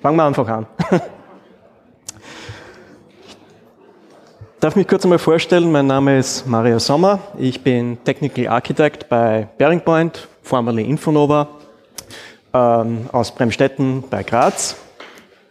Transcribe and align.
fangen 0.00 0.16
wir 0.16 0.24
einfach 0.24 0.48
an. 0.48 0.66
Ich 4.60 4.62
darf 4.62 4.76
mich 4.76 4.86
kurz 4.86 5.04
einmal 5.04 5.18
vorstellen. 5.18 5.72
Mein 5.72 5.86
Name 5.86 6.18
ist 6.18 6.46
Mario 6.46 6.78
Sommer. 6.78 7.18
Ich 7.38 7.62
bin 7.62 7.96
Technical 8.04 8.48
Architect 8.48 9.08
bei 9.08 9.48
Bearing 9.56 9.80
Point, 9.80 10.28
formerly 10.42 10.82
Infonova, 10.82 11.48
ähm, 12.52 13.08
aus 13.10 13.34
Bremstetten 13.34 14.04
bei 14.10 14.22
Graz, 14.22 14.76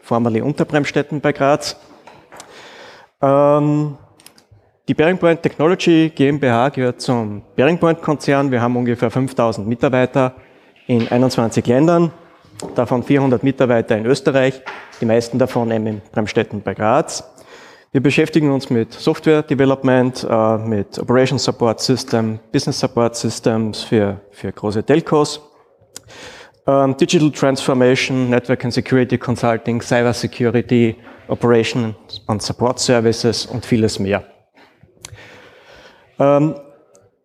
formerly 0.03 0.41
unter 0.41 0.63
Bremstetten 0.63 1.21
bei 1.21 1.31
Graz. 1.31 1.75
Ähm, 3.19 3.97
die 4.87 4.93
Bearing 4.93 5.17
Point 5.17 5.41
Technology 5.41 6.11
GmbH 6.13 6.69
gehört 6.69 7.01
zum 7.01 7.41
Bearing 7.55 7.79
Point 7.79 8.03
Konzern. 8.03 8.51
Wir 8.51 8.61
haben 8.61 8.77
ungefähr 8.77 9.09
5000 9.09 9.67
Mitarbeiter 9.67 10.35
in 10.85 11.07
21 11.07 11.65
Ländern, 11.65 12.11
davon 12.75 13.03
400 13.03 13.43
Mitarbeiter 13.43 13.97
in 13.97 14.05
Österreich, 14.05 14.61
die 15.01 15.05
meisten 15.05 15.39
davon 15.39 15.71
eben 15.71 15.87
in 15.87 16.01
Bremstetten 16.11 16.61
bei 16.61 16.73
Graz. 16.73 17.23
Wir 17.91 18.01
beschäftigen 18.01 18.51
uns 18.51 18.69
mit 18.69 18.93
Software 18.93 19.41
Development, 19.41 20.27
äh, 20.29 20.57
mit 20.59 20.99
Operation 20.99 21.39
Support 21.39 21.79
System, 21.79 22.39
Business 22.51 22.79
Support 22.79 23.15
Systems 23.15 23.81
für, 23.81 24.21
für 24.31 24.51
große 24.51 24.83
Telcos, 24.83 25.41
ähm, 26.67 26.95
Digital 26.97 27.31
Transformation, 27.31 28.29
Network 28.29 28.63
and 28.63 28.73
Security 28.73 29.17
Consulting, 29.17 29.81
Cyber 29.81 30.13
Security, 30.13 30.95
Operation 31.29 31.95
and 32.27 32.41
Support 32.41 32.79
Services 32.79 33.45
und 33.47 33.65
vieles 33.65 33.97
mehr. 33.97 34.23
Ähm, 36.19 36.55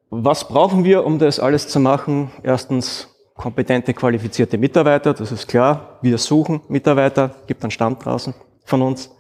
was 0.09 0.49
brauchen 0.49 0.85
wir, 0.85 1.05
um 1.05 1.19
das 1.19 1.41
alles 1.41 1.69
zu 1.69 1.81
machen? 1.81 2.31
Erstens 2.43 3.14
kompetente, 3.35 3.93
qualifizierte 3.93 4.59
Mitarbeiter, 4.59 5.13
das 5.13 5.33
ist 5.33 5.49
klar. 5.49 5.99
Wir 6.03 6.19
suchen 6.19 6.61
Mitarbeiter, 6.69 7.35
gibt 7.47 7.63
einen 7.63 7.71
Stand 7.71 8.05
draußen 8.05 8.35
von 8.65 8.83
uns. 8.83 9.11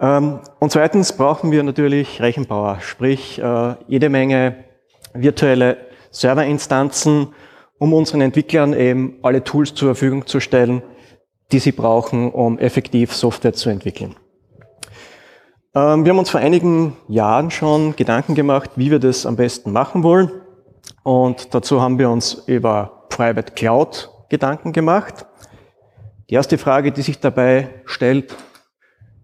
Ähm, 0.00 0.40
und 0.60 0.70
zweitens 0.70 1.12
brauchen 1.12 1.50
wir 1.50 1.62
natürlich 1.62 2.20
Rechenpower, 2.22 2.78
sprich 2.80 3.38
äh, 3.40 3.74
jede 3.88 4.08
Menge 4.08 4.64
virtuelle 5.14 5.78
Serverinstanzen, 6.10 7.28
um 7.78 7.92
unseren 7.92 8.20
Entwicklern 8.20 8.72
eben 8.72 9.18
alle 9.22 9.42
Tools 9.42 9.74
zur 9.74 9.88
Verfügung 9.88 10.26
zu 10.26 10.40
stellen, 10.40 10.82
die 11.50 11.58
sie 11.58 11.72
brauchen, 11.72 12.30
um 12.30 12.58
effektiv 12.58 13.12
Software 13.12 13.52
zu 13.52 13.70
entwickeln. 13.70 14.14
Ähm, 15.74 16.04
wir 16.04 16.10
haben 16.12 16.18
uns 16.18 16.30
vor 16.30 16.40
einigen 16.40 16.96
Jahren 17.08 17.50
schon 17.50 17.96
Gedanken 17.96 18.34
gemacht, 18.34 18.70
wie 18.76 18.90
wir 18.90 18.98
das 19.00 19.26
am 19.26 19.36
besten 19.36 19.72
machen 19.72 20.02
wollen. 20.02 20.30
Und 21.02 21.54
dazu 21.54 21.80
haben 21.80 21.98
wir 21.98 22.10
uns 22.10 22.44
über 22.46 22.97
Private 23.08 23.52
Cloud 23.52 24.10
Gedanken 24.28 24.72
gemacht. 24.72 25.26
Die 26.28 26.34
erste 26.34 26.58
Frage, 26.58 26.92
die 26.92 27.02
sich 27.02 27.20
dabei 27.20 27.68
stellt, 27.86 28.34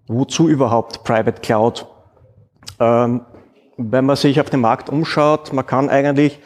wozu 0.07 0.49
überhaupt 0.49 1.05
Private 1.05 1.41
Cloud? 1.41 1.87
Ähm, 2.81 3.23
wenn 3.77 4.05
man 4.05 4.17
sich 4.17 4.41
auf 4.41 4.51
den 4.51 4.61
Markt 4.61 4.89
umschaut, 4.89 5.53
man 5.53 5.67
kann 5.67 5.89
eigentlich 5.91 6.39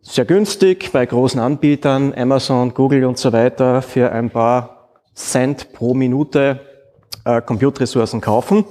sehr 0.00 0.24
günstig 0.24 0.92
bei 0.92 1.04
großen 1.04 1.40
Anbietern, 1.40 2.14
Amazon, 2.16 2.72
Google 2.72 3.04
und 3.04 3.18
so 3.18 3.32
weiter, 3.32 3.82
für 3.82 4.12
ein 4.12 4.30
paar 4.30 4.90
Cent 5.14 5.72
pro 5.72 5.94
Minute 5.94 6.60
äh, 7.24 7.42
Compute-Ressourcen 7.42 8.20
kaufen. 8.20 8.64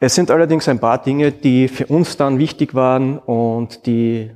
Es 0.00 0.14
sind 0.14 0.30
allerdings 0.30 0.66
ein 0.68 0.80
paar 0.80 1.02
Dinge, 1.02 1.30
die 1.30 1.68
für 1.68 1.86
uns 1.86 2.16
dann 2.16 2.38
wichtig 2.38 2.74
waren 2.74 3.18
und 3.18 3.84
die 3.84 4.30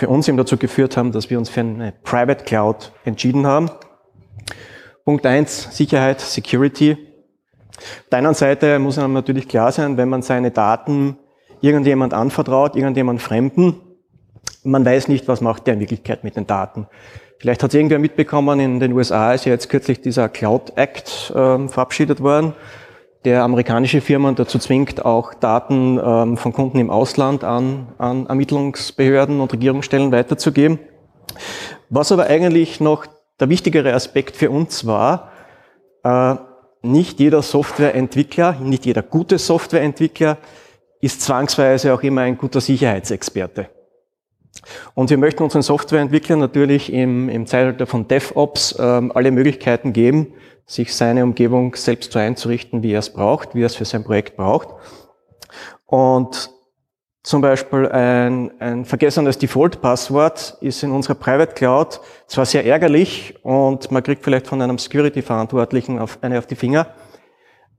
für 0.00 0.08
uns 0.08 0.26
eben 0.28 0.38
dazu 0.38 0.56
geführt 0.56 0.96
haben, 0.96 1.12
dass 1.12 1.28
wir 1.28 1.38
uns 1.38 1.50
für 1.50 1.60
eine 1.60 1.92
Private 2.02 2.44
Cloud 2.44 2.90
entschieden 3.04 3.46
haben. 3.46 3.70
Punkt 5.04 5.26
eins 5.26 5.76
Sicherheit, 5.76 6.22
Security. 6.22 6.96
Auf 7.76 8.04
der 8.10 8.18
einen 8.20 8.32
Seite 8.32 8.78
muss 8.78 8.98
einem 8.98 9.12
natürlich 9.12 9.46
klar 9.46 9.72
sein, 9.72 9.98
wenn 9.98 10.08
man 10.08 10.22
seine 10.22 10.52
Daten 10.52 11.18
irgendjemand 11.60 12.14
anvertraut, 12.14 12.76
irgendjemand 12.76 13.20
Fremden, 13.20 13.78
man 14.64 14.86
weiß 14.86 15.08
nicht, 15.08 15.28
was 15.28 15.42
macht 15.42 15.66
der 15.66 15.74
in 15.74 15.80
Wirklichkeit 15.80 16.24
mit 16.24 16.34
den 16.34 16.46
Daten. 16.46 16.86
Vielleicht 17.38 17.62
hat 17.62 17.70
es 17.70 17.74
irgendwer 17.74 17.98
mitbekommen, 17.98 18.58
in 18.58 18.80
den 18.80 18.94
USA 18.94 19.34
ist 19.34 19.44
ja 19.44 19.52
jetzt 19.52 19.68
kürzlich 19.68 20.00
dieser 20.00 20.30
Cloud 20.30 20.72
Act 20.76 21.30
äh, 21.34 21.68
verabschiedet 21.68 22.22
worden, 22.22 22.54
der 23.24 23.42
amerikanische 23.42 24.00
Firmen 24.00 24.34
dazu 24.34 24.58
zwingt, 24.58 25.04
auch 25.04 25.34
Daten 25.34 26.00
ähm, 26.02 26.36
von 26.36 26.52
Kunden 26.52 26.78
im 26.78 26.90
Ausland 26.90 27.44
an, 27.44 27.88
an 27.98 28.26
Ermittlungsbehörden 28.26 29.40
und 29.40 29.52
Regierungsstellen 29.52 30.10
weiterzugeben. 30.10 30.78
Was 31.90 32.12
aber 32.12 32.26
eigentlich 32.26 32.80
noch 32.80 33.06
der 33.38 33.48
wichtigere 33.48 33.92
Aspekt 33.92 34.36
für 34.36 34.50
uns 34.50 34.86
war, 34.86 35.30
äh, 36.02 36.36
nicht 36.82 37.20
jeder 37.20 37.42
Softwareentwickler, 37.42 38.56
nicht 38.60 38.86
jeder 38.86 39.02
gute 39.02 39.38
Softwareentwickler 39.38 40.38
ist 41.02 41.20
zwangsweise 41.22 41.92
auch 41.94 42.02
immer 42.02 42.22
ein 42.22 42.38
guter 42.38 42.60
Sicherheitsexperte. 42.60 43.68
Und 44.94 45.10
wir 45.10 45.18
möchten 45.18 45.42
unseren 45.42 45.62
Softwareentwicklern 45.62 46.38
natürlich 46.38 46.92
im, 46.92 47.28
im 47.28 47.46
Zeitalter 47.46 47.86
von 47.86 48.08
DevOps 48.08 48.76
ähm, 48.78 49.12
alle 49.14 49.30
Möglichkeiten 49.30 49.92
geben, 49.92 50.34
sich 50.66 50.94
seine 50.94 51.24
Umgebung 51.24 51.74
selbst 51.74 52.12
so 52.12 52.18
einzurichten, 52.18 52.82
wie 52.82 52.92
er 52.92 53.00
es 53.00 53.12
braucht, 53.12 53.54
wie 53.54 53.62
er 53.62 53.66
es 53.66 53.74
für 53.74 53.84
sein 53.84 54.04
Projekt 54.04 54.36
braucht. 54.36 54.68
Und 55.86 56.50
zum 57.22 57.42
Beispiel 57.42 57.86
ein, 57.88 58.50
ein 58.60 58.84
vergessenes 58.86 59.36
Default-Passwort 59.36 60.56
ist 60.60 60.82
in 60.82 60.90
unserer 60.90 61.16
Private 61.16 61.52
Cloud 61.52 62.00
zwar 62.26 62.46
sehr 62.46 62.64
ärgerlich 62.64 63.34
und 63.42 63.90
man 63.90 64.02
kriegt 64.02 64.24
vielleicht 64.24 64.46
von 64.46 64.62
einem 64.62 64.78
Security-Verantwortlichen 64.78 65.98
auf, 65.98 66.18
eine 66.22 66.38
auf 66.38 66.46
die 66.46 66.54
Finger. 66.54 66.86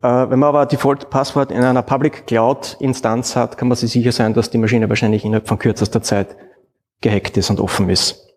Äh, 0.03 0.07
wenn 0.07 0.37
man 0.37 0.49
aber 0.49 0.61
ein 0.61 0.67
Default-Passwort 0.67 1.51
in 1.51 1.63
einer 1.63 1.81
Public 1.81 2.27
Cloud-Instanz 2.27 3.35
hat, 3.35 3.57
kann 3.57 3.67
man 3.67 3.77
sich 3.77 3.91
sicher 3.91 4.11
sein, 4.11 4.33
dass 4.35 4.51
die 4.51 4.59
Maschine 4.59 4.89
wahrscheinlich 4.89 5.25
innerhalb 5.25 5.47
von 5.47 5.57
kürzester 5.57 6.03
Zeit 6.03 6.35
gehackt 7.01 7.35
ist 7.37 7.49
und 7.49 7.59
offen 7.59 7.89
ist. 7.89 8.27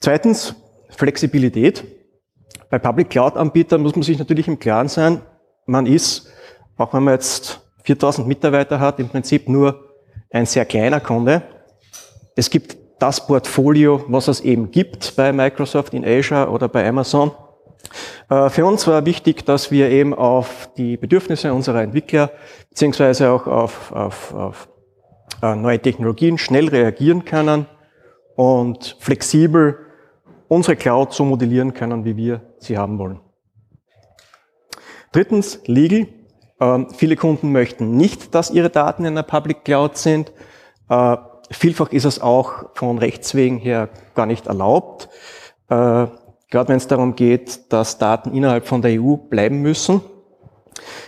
Zweitens, 0.00 0.54
Flexibilität. 0.90 1.84
Bei 2.70 2.78
Public 2.78 3.10
Cloud-Anbietern 3.10 3.82
muss 3.82 3.96
man 3.96 4.02
sich 4.02 4.18
natürlich 4.18 4.46
im 4.46 4.58
Klaren 4.58 4.88
sein, 4.88 5.22
man 5.66 5.86
ist, 5.86 6.28
auch 6.76 6.94
wenn 6.94 7.04
man 7.04 7.14
jetzt 7.14 7.60
4000 7.84 8.26
Mitarbeiter 8.26 8.78
hat, 8.80 9.00
im 9.00 9.08
Prinzip 9.08 9.48
nur 9.48 9.90
ein 10.30 10.46
sehr 10.46 10.64
kleiner 10.64 11.00
Kunde. 11.00 11.42
Es 12.36 12.50
gibt 12.50 12.76
das 12.98 13.26
Portfolio, 13.26 14.04
was 14.08 14.28
es 14.28 14.40
eben 14.40 14.70
gibt 14.70 15.16
bei 15.16 15.32
Microsoft 15.32 15.94
in 15.94 16.04
Azure 16.04 16.50
oder 16.50 16.68
bei 16.68 16.86
Amazon. 16.86 17.32
Äh, 18.28 18.50
für 18.50 18.64
uns 18.64 18.86
war 18.86 19.06
wichtig, 19.06 19.44
dass 19.44 19.70
wir 19.70 19.90
eben 19.90 20.14
auf 20.14 20.70
die 20.76 20.96
Bedürfnisse 20.96 21.52
unserer 21.52 21.82
Entwickler 21.82 22.30
beziehungsweise 22.68 23.30
auch 23.30 23.46
auf, 23.46 23.92
auf, 23.92 24.34
auf 24.34 24.68
neue 25.42 25.80
Technologien 25.80 26.38
schnell 26.38 26.68
reagieren 26.68 27.24
können 27.24 27.66
und 28.36 28.96
flexibel 29.00 29.78
unsere 30.48 30.76
Cloud 30.76 31.12
so 31.12 31.24
modellieren 31.24 31.74
können, 31.74 32.04
wie 32.04 32.16
wir 32.16 32.42
sie 32.58 32.76
haben 32.76 32.98
wollen. 32.98 33.20
Drittens, 35.12 35.60
Legal. 35.66 36.06
Ähm, 36.60 36.88
viele 36.94 37.16
Kunden 37.16 37.52
möchten 37.52 37.96
nicht, 37.96 38.34
dass 38.34 38.50
ihre 38.50 38.68
Daten 38.68 39.04
in 39.04 39.14
der 39.14 39.22
Public 39.22 39.64
Cloud 39.64 39.96
sind. 39.96 40.32
Äh, 40.90 41.16
vielfach 41.50 41.90
ist 41.90 42.04
es 42.04 42.20
auch 42.20 42.74
von 42.74 42.98
Rechtswegen 42.98 43.58
her 43.58 43.88
gar 44.14 44.26
nicht 44.26 44.46
erlaubt. 44.46 45.08
Äh, 45.68 46.06
gerade 46.50 46.68
wenn 46.68 46.76
es 46.76 46.86
darum 46.86 47.16
geht, 47.16 47.72
dass 47.72 47.98
Daten 47.98 48.34
innerhalb 48.34 48.66
von 48.66 48.82
der 48.82 49.00
EU 49.00 49.16
bleiben 49.16 49.62
müssen. 49.62 50.02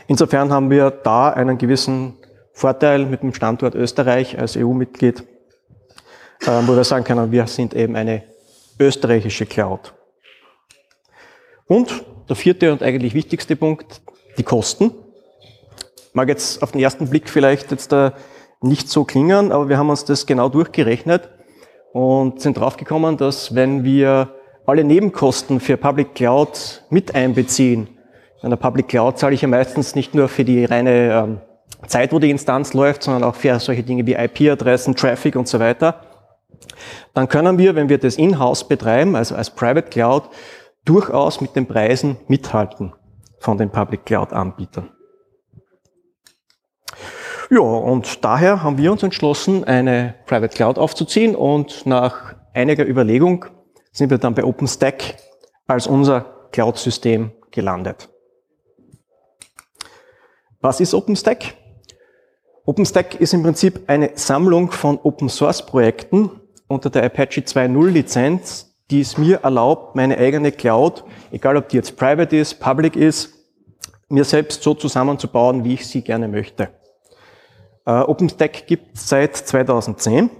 Insofern 0.06 0.50
haben 0.50 0.70
wir 0.70 0.90
da 0.90 1.28
einen 1.28 1.58
gewissen 1.58 2.14
Vorteil 2.52 3.06
mit 3.06 3.22
dem 3.22 3.32
Standort 3.34 3.74
Österreich 3.74 4.38
als 4.38 4.56
EU-Mitglied, 4.56 5.20
äh, 6.42 6.46
wo 6.66 6.76
wir 6.76 6.84
sagen 6.84 7.04
können, 7.04 7.32
wir 7.32 7.46
sind 7.46 7.74
eben 7.74 7.96
eine 7.96 8.24
österreichische 8.78 9.46
Cloud. 9.46 9.94
Und 11.66 12.04
der 12.28 12.36
vierte 12.36 12.72
und 12.72 12.82
eigentlich 12.82 13.14
wichtigste 13.14 13.56
Punkt, 13.56 14.02
die 14.38 14.42
Kosten 14.42 14.92
mag 16.12 16.28
jetzt 16.28 16.62
auf 16.62 16.72
den 16.72 16.80
ersten 16.80 17.08
Blick 17.08 17.28
vielleicht 17.28 17.70
jetzt 17.70 17.94
nicht 18.60 18.88
so 18.88 19.04
klingen, 19.04 19.50
aber 19.50 19.68
wir 19.68 19.78
haben 19.78 19.90
uns 19.90 20.04
das 20.04 20.26
genau 20.26 20.48
durchgerechnet 20.48 21.28
und 21.92 22.40
sind 22.40 22.58
draufgekommen, 22.58 23.16
dass 23.16 23.54
wenn 23.54 23.84
wir 23.84 24.34
alle 24.66 24.84
Nebenkosten 24.84 25.60
für 25.60 25.76
Public 25.76 26.14
Cloud 26.14 26.84
mit 26.90 27.14
einbeziehen, 27.14 27.88
in 28.42 28.50
der 28.50 28.56
Public 28.56 28.88
Cloud 28.88 29.18
zahle 29.18 29.34
ich 29.34 29.42
ja 29.42 29.48
meistens 29.48 29.94
nicht 29.94 30.14
nur 30.14 30.28
für 30.28 30.44
die 30.44 30.64
reine 30.64 31.12
ähm, 31.12 31.40
Zeit, 31.86 32.12
wo 32.12 32.18
die 32.18 32.30
Instanz 32.30 32.74
läuft, 32.74 33.02
sondern 33.02 33.24
auch 33.24 33.34
für 33.34 33.58
solche 33.58 33.82
Dinge 33.82 34.06
wie 34.06 34.14
IP-Adressen, 34.14 34.94
Traffic 34.94 35.36
und 35.36 35.48
so 35.48 35.58
weiter, 35.58 36.00
dann 37.14 37.28
können 37.28 37.58
wir, 37.58 37.74
wenn 37.74 37.88
wir 37.88 37.98
das 37.98 38.16
in-house 38.16 38.66
betreiben, 38.66 39.16
also 39.16 39.34
als 39.34 39.50
Private 39.50 39.88
Cloud, 39.88 40.24
durchaus 40.84 41.40
mit 41.40 41.56
den 41.56 41.66
Preisen 41.66 42.16
mithalten 42.28 42.92
von 43.38 43.58
den 43.58 43.70
Public 43.70 44.04
Cloud-Anbietern. 44.04 44.90
Ja, 47.50 47.60
und 47.60 48.24
daher 48.24 48.62
haben 48.62 48.78
wir 48.78 48.90
uns 48.90 49.02
entschlossen, 49.02 49.64
eine 49.64 50.14
Private 50.26 50.54
Cloud 50.54 50.78
aufzuziehen 50.78 51.34
und 51.34 51.84
nach 51.84 52.34
einiger 52.54 52.86
Überlegung 52.86 53.44
sind 53.90 54.10
wir 54.10 54.18
dann 54.18 54.34
bei 54.34 54.42
OpenStack 54.42 55.16
als 55.66 55.86
unser 55.86 56.48
Cloud-System 56.50 57.32
gelandet. 57.50 58.08
Was 60.60 60.80
ist 60.80 60.94
OpenStack? 60.94 61.56
OpenStack 62.64 63.20
ist 63.20 63.34
im 63.34 63.42
Prinzip 63.42 63.80
eine 63.88 64.12
Sammlung 64.14 64.70
von 64.70 64.96
Open-Source-Projekten 65.02 66.30
unter 66.68 66.90
der 66.90 67.04
Apache 67.04 67.40
2.0 67.40 67.88
Lizenz, 67.88 68.72
die 68.88 69.00
es 69.00 69.18
mir 69.18 69.40
erlaubt, 69.42 69.96
meine 69.96 70.16
eigene 70.16 70.52
Cloud, 70.52 71.02
egal 71.32 71.56
ob 71.56 71.68
die 71.68 71.76
jetzt 71.76 71.96
private 71.96 72.36
ist, 72.36 72.60
public 72.60 72.94
ist, 72.94 73.34
mir 74.08 74.22
selbst 74.22 74.62
so 74.62 74.74
zusammenzubauen, 74.74 75.64
wie 75.64 75.74
ich 75.74 75.88
sie 75.88 76.02
gerne 76.02 76.28
möchte. 76.28 76.68
Uh, 77.84 78.04
OpenStack 78.06 78.68
gibt 78.68 78.96
es 78.96 79.08
seit 79.08 79.36
2010, 79.36 80.30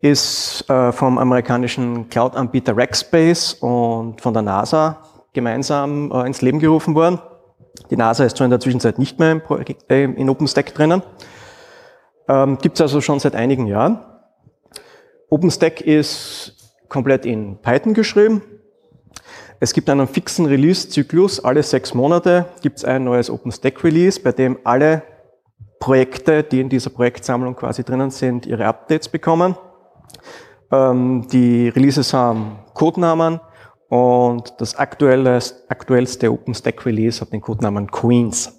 ist 0.00 0.64
uh, 0.70 0.92
vom 0.92 1.18
amerikanischen 1.18 2.08
Cloud-Anbieter 2.08 2.74
Rackspace 2.74 3.52
und 3.54 4.22
von 4.22 4.32
der 4.32 4.42
NASA 4.42 5.02
gemeinsam 5.34 6.10
uh, 6.10 6.22
ins 6.22 6.40
Leben 6.40 6.58
gerufen 6.58 6.94
worden. 6.94 7.18
Die 7.90 7.96
NASA 7.96 8.24
ist 8.24 8.36
zwar 8.36 8.46
in 8.46 8.50
der 8.50 8.60
Zwischenzeit 8.60 8.98
nicht 8.98 9.18
mehr 9.18 9.38
Projekt, 9.38 9.90
in 9.90 10.28
OpenStack 10.28 10.74
drinnen, 10.74 11.02
ähm, 12.28 12.58
gibt 12.58 12.76
es 12.76 12.80
also 12.80 13.00
schon 13.00 13.20
seit 13.20 13.34
einigen 13.34 13.66
Jahren. 13.66 14.00
OpenStack 15.28 15.80
ist 15.80 16.54
komplett 16.88 17.26
in 17.26 17.58
Python 17.62 17.94
geschrieben. 17.94 18.42
Es 19.58 19.72
gibt 19.72 19.88
einen 19.88 20.06
fixen 20.06 20.46
Release-Zyklus. 20.46 21.42
Alle 21.42 21.62
sechs 21.62 21.94
Monate 21.94 22.46
gibt 22.60 22.78
es 22.78 22.84
ein 22.84 23.04
neues 23.04 23.30
OpenStack-Release, 23.30 24.20
bei 24.20 24.32
dem 24.32 24.58
alle 24.64 25.02
Projekte, 25.78 26.42
die 26.42 26.60
in 26.60 26.68
dieser 26.68 26.90
Projektsammlung 26.90 27.56
quasi 27.56 27.84
drinnen 27.84 28.10
sind, 28.10 28.46
ihre 28.46 28.66
Updates 28.66 29.08
bekommen. 29.08 29.56
Ähm, 30.70 31.26
die 31.30 31.68
Releases 31.68 32.12
haben 32.12 32.58
Codenamen 32.74 33.40
und 33.88 34.54
das 34.58 34.74
aktuelle, 34.76 35.38
aktuellste 35.68 36.32
OpenStack-Release 36.32 37.20
hat 37.20 37.32
den 37.32 37.40
Codenamen 37.40 37.90
Queens. 37.90 38.52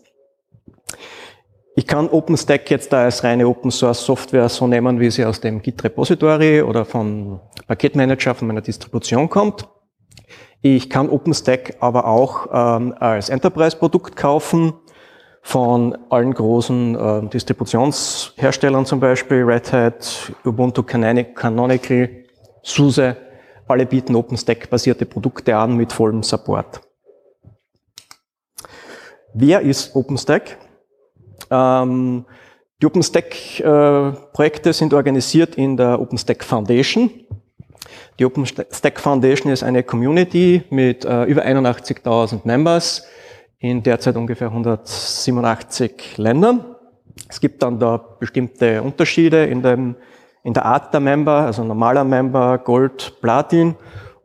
Ich 1.75 1.85
kann 1.85 2.09
OpenStack 2.09 2.71
jetzt 2.71 2.91
da 2.91 3.03
als 3.03 3.23
reine 3.23 3.47
Open 3.47 3.69
Source 3.69 4.03
Software 4.03 4.49
so 4.49 4.65
nehmen, 4.65 4.99
wie 4.99 5.11
sie 5.11 5.25
aus 5.25 5.41
dem 5.41 5.61
Git 5.61 5.83
Repository 5.83 6.63
oder 6.63 6.85
vom 6.85 7.39
Paketmanager 7.67 8.33
von 8.33 8.47
meiner 8.47 8.61
Distribution 8.61 9.29
kommt. 9.29 9.67
Ich 10.61 10.89
kann 10.89 11.09
OpenStack 11.09 11.75
aber 11.79 12.07
auch 12.07 12.47
ähm, 12.51 12.95
als 12.99 13.29
Enterprise-Produkt 13.29 14.15
kaufen 14.15 14.73
von 15.43 15.95
allen 16.09 16.33
großen 16.33 16.95
äh, 16.95 17.29
Distributionsherstellern 17.29 18.85
zum 18.85 18.99
Beispiel, 18.99 19.43
Red 19.43 19.71
Hat, 19.71 20.31
Ubuntu 20.43 20.81
Canonical, 20.81 22.09
SUSE, 22.63 23.15
alle 23.67 23.85
bieten 23.85 24.15
OpenStack-basierte 24.15 25.05
Produkte 25.05 25.55
an 25.55 25.75
mit 25.75 25.93
vollem 25.93 26.23
Support. 26.23 26.81
Wer 29.33 29.61
ist 29.61 29.95
OpenStack? 29.95 30.57
Ähm, 31.51 32.25
die 32.81 32.85
OpenStack-Projekte 32.85 34.69
äh, 34.69 34.73
sind 34.73 34.93
organisiert 34.93 35.55
in 35.55 35.77
der 35.77 35.99
OpenStack 35.99 36.43
Foundation. 36.43 37.09
Die 38.19 38.25
OpenStack 38.25 38.99
Foundation 38.99 39.51
ist 39.51 39.63
eine 39.63 39.83
Community 39.83 40.63
mit 40.69 41.05
äh, 41.05 41.25
über 41.25 41.43
81.000 41.43 42.41
Members 42.45 43.05
in 43.59 43.83
derzeit 43.83 44.15
ungefähr 44.15 44.47
187 44.47 46.17
Ländern. 46.17 46.75
Es 47.29 47.39
gibt 47.39 47.63
dann 47.63 47.79
da 47.79 47.97
bestimmte 47.97 48.81
Unterschiede 48.81 49.45
in, 49.45 49.61
dem, 49.61 49.95
in 50.47 50.53
der 50.53 50.63
Art 50.63 50.93
der 50.93 51.01
Member, 51.01 51.41
also 51.41 51.61
normaler 51.61 52.05
Member, 52.05 52.57
Gold, 52.59 53.19
Platin. 53.19 53.75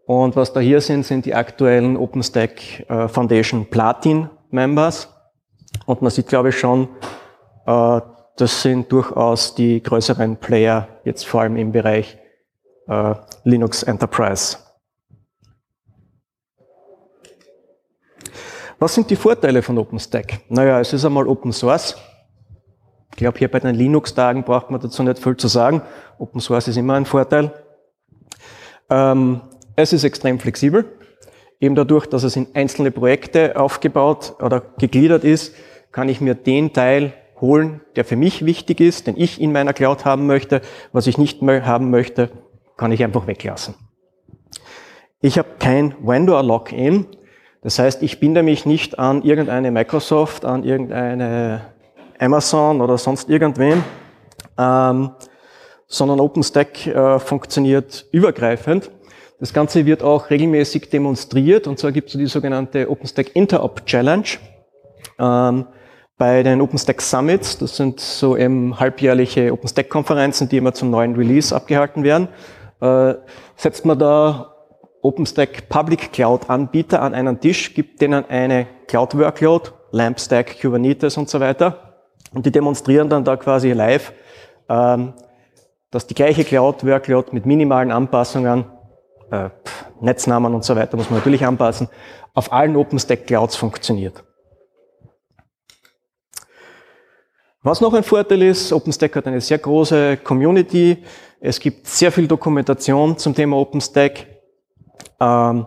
Und 0.06 0.36
was 0.36 0.52
da 0.52 0.60
hier 0.60 0.80
sind, 0.80 1.04
sind 1.04 1.26
die 1.26 1.34
aktuellen 1.34 1.96
OpenStack 1.96 2.88
äh, 2.88 3.08
Foundation 3.08 3.66
Platin 3.66 4.30
Members. 4.48 5.08
Und 5.84 6.00
man 6.00 6.12
sieht, 6.12 6.28
glaube 6.28 6.50
ich, 6.50 6.60
schon, 6.60 6.88
äh, 7.66 8.00
das 8.36 8.62
sind 8.62 8.92
durchaus 8.92 9.56
die 9.56 9.82
größeren 9.82 10.36
Player, 10.36 10.86
jetzt 11.02 11.26
vor 11.26 11.40
allem 11.40 11.56
im 11.56 11.72
Bereich 11.72 12.16
äh, 12.86 13.16
Linux 13.42 13.82
Enterprise. 13.82 14.58
Was 18.78 18.94
sind 18.94 19.10
die 19.10 19.16
Vorteile 19.16 19.60
von 19.60 19.76
OpenStack? 19.76 20.38
Naja, 20.48 20.78
es 20.78 20.92
ist 20.92 21.04
einmal 21.04 21.26
Open 21.26 21.52
Source. 21.52 21.96
Ich 23.12 23.18
glaube, 23.18 23.38
hier 23.38 23.50
bei 23.50 23.60
den 23.60 23.74
Linux-Tagen 23.74 24.42
braucht 24.42 24.70
man 24.70 24.80
dazu 24.80 25.02
nicht 25.02 25.18
viel 25.18 25.36
zu 25.36 25.48
sagen. 25.48 25.82
Open 26.18 26.40
Source 26.40 26.68
ist 26.68 26.76
immer 26.76 26.94
ein 26.94 27.04
Vorteil. 27.04 27.52
Ähm, 28.88 29.42
es 29.76 29.92
ist 29.92 30.04
extrem 30.04 30.38
flexibel. 30.38 30.86
Eben 31.60 31.74
dadurch, 31.74 32.06
dass 32.06 32.24
es 32.24 32.36
in 32.36 32.48
einzelne 32.54 32.90
Projekte 32.90 33.56
aufgebaut 33.56 34.34
oder 34.40 34.62
gegliedert 34.78 35.24
ist, 35.24 35.54
kann 35.92 36.08
ich 36.08 36.20
mir 36.20 36.34
den 36.34 36.72
Teil 36.72 37.12
holen, 37.40 37.82
der 37.96 38.04
für 38.04 38.16
mich 38.16 38.46
wichtig 38.46 38.80
ist, 38.80 39.06
den 39.06 39.16
ich 39.16 39.40
in 39.40 39.52
meiner 39.52 39.74
Cloud 39.74 40.04
haben 40.04 40.26
möchte. 40.26 40.62
Was 40.92 41.06
ich 41.06 41.18
nicht 41.18 41.42
mehr 41.42 41.66
haben 41.66 41.90
möchte, 41.90 42.30
kann 42.76 42.92
ich 42.92 43.04
einfach 43.04 43.26
weglassen. 43.26 43.74
Ich 45.20 45.38
habe 45.38 45.48
kein 45.58 45.94
Vendor-Login. 46.00 47.06
Das 47.60 47.78
heißt, 47.78 48.02
ich 48.02 48.18
binde 48.18 48.42
mich 48.42 48.66
nicht 48.66 48.98
an 48.98 49.22
irgendeine 49.22 49.70
Microsoft, 49.70 50.44
an 50.44 50.64
irgendeine 50.64 51.71
Amazon 52.22 52.80
oder 52.80 52.96
sonst 52.98 53.28
irgendwen, 53.28 53.82
ähm, 54.58 55.10
sondern 55.86 56.20
OpenStack 56.20 56.86
äh, 56.86 57.18
funktioniert 57.18 58.06
übergreifend. 58.12 58.90
Das 59.40 59.52
Ganze 59.52 59.84
wird 59.86 60.02
auch 60.04 60.30
regelmäßig 60.30 60.88
demonstriert 60.88 61.66
und 61.66 61.78
zwar 61.78 61.90
gibt 61.90 62.10
es 62.10 62.16
die 62.16 62.26
sogenannte 62.26 62.88
OpenStack 62.88 63.34
Interop 63.34 63.84
Challenge 63.86 64.24
ähm, 65.18 65.66
bei 66.16 66.44
den 66.44 66.60
OpenStack 66.60 67.02
Summits. 67.02 67.58
Das 67.58 67.76
sind 67.76 67.98
so 67.98 68.36
eben 68.36 68.78
halbjährliche 68.78 69.52
OpenStack-Konferenzen, 69.52 70.48
die 70.48 70.58
immer 70.58 70.72
zum 70.72 70.90
neuen 70.90 71.16
Release 71.16 71.54
abgehalten 71.54 72.04
werden. 72.04 72.28
Äh, 72.80 73.14
setzt 73.56 73.84
man 73.84 73.98
da 73.98 74.54
OpenStack 75.02 75.68
Public 75.68 76.12
Cloud 76.12 76.48
Anbieter 76.48 77.02
an 77.02 77.12
einen 77.12 77.40
Tisch, 77.40 77.74
gibt 77.74 78.00
denen 78.00 78.24
eine 78.28 78.68
Cloud 78.86 79.18
Workload, 79.18 79.70
LampStack, 79.90 80.60
Kubernetes 80.60 81.16
und 81.16 81.28
so 81.28 81.40
weiter. 81.40 81.91
Und 82.32 82.46
die 82.46 82.52
demonstrieren 82.52 83.08
dann 83.08 83.24
da 83.24 83.36
quasi 83.36 83.72
live, 83.72 84.12
ähm, 84.68 85.14
dass 85.90 86.06
die 86.06 86.14
gleiche 86.14 86.44
Cloud 86.44 86.84
Workload 86.84 87.28
mit 87.32 87.46
minimalen 87.46 87.90
Anpassungen 87.90 88.64
äh, 89.30 89.50
Netznamen 90.00 90.54
und 90.54 90.64
so 90.64 90.76
weiter 90.76 90.96
muss 90.96 91.10
man 91.10 91.18
natürlich 91.18 91.44
anpassen, 91.44 91.88
auf 92.34 92.52
allen 92.52 92.76
OpenStack 92.76 93.26
Clouds 93.26 93.56
funktioniert. 93.56 94.22
Was 97.62 97.80
noch 97.80 97.94
ein 97.94 98.02
Vorteil 98.02 98.42
ist, 98.42 98.72
OpenStack 98.72 99.14
hat 99.14 99.26
eine 99.26 99.40
sehr 99.40 99.58
große 99.58 100.16
Community. 100.18 101.04
Es 101.40 101.60
gibt 101.60 101.86
sehr 101.86 102.10
viel 102.10 102.26
Dokumentation 102.26 103.16
zum 103.16 103.34
Thema 103.34 103.56
OpenStack. 103.56 104.26
Ähm, 105.20 105.66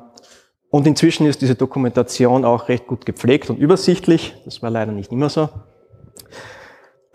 und 0.69 0.85
inzwischen 0.85 1.25
ist 1.25 1.41
diese 1.41 1.55
Dokumentation 1.55 2.43
auch 2.43 2.67
recht 2.67 2.85
gut 2.85 3.05
gepflegt 3.05 3.49
und 3.49 3.57
übersichtlich. 3.57 4.35
Das 4.43 4.61
war 4.61 4.69
leider 4.69 4.91
nicht 4.91 5.11
immer 5.13 5.29
so. 5.29 5.49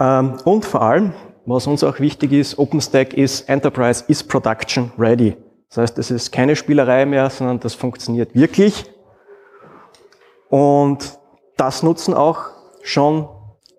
Ähm, 0.00 0.38
und 0.44 0.64
vor 0.64 0.82
allem, 0.82 1.12
was 1.44 1.66
uns 1.66 1.84
auch 1.84 2.00
wichtig 2.00 2.32
ist, 2.32 2.58
OpenStack 2.58 3.14
ist 3.14 3.48
Enterprise 3.48 4.04
is 4.08 4.24
Production 4.24 4.90
Ready. 4.98 5.36
Das 5.68 5.78
heißt, 5.78 5.98
es 5.98 6.10
ist 6.10 6.32
keine 6.32 6.56
Spielerei 6.56 7.06
mehr, 7.06 7.30
sondern 7.30 7.60
das 7.60 7.74
funktioniert 7.74 8.34
wirklich. 8.34 8.90
Und 10.48 11.18
das 11.56 11.82
nutzen 11.82 12.14
auch 12.14 12.46
schon 12.82 13.28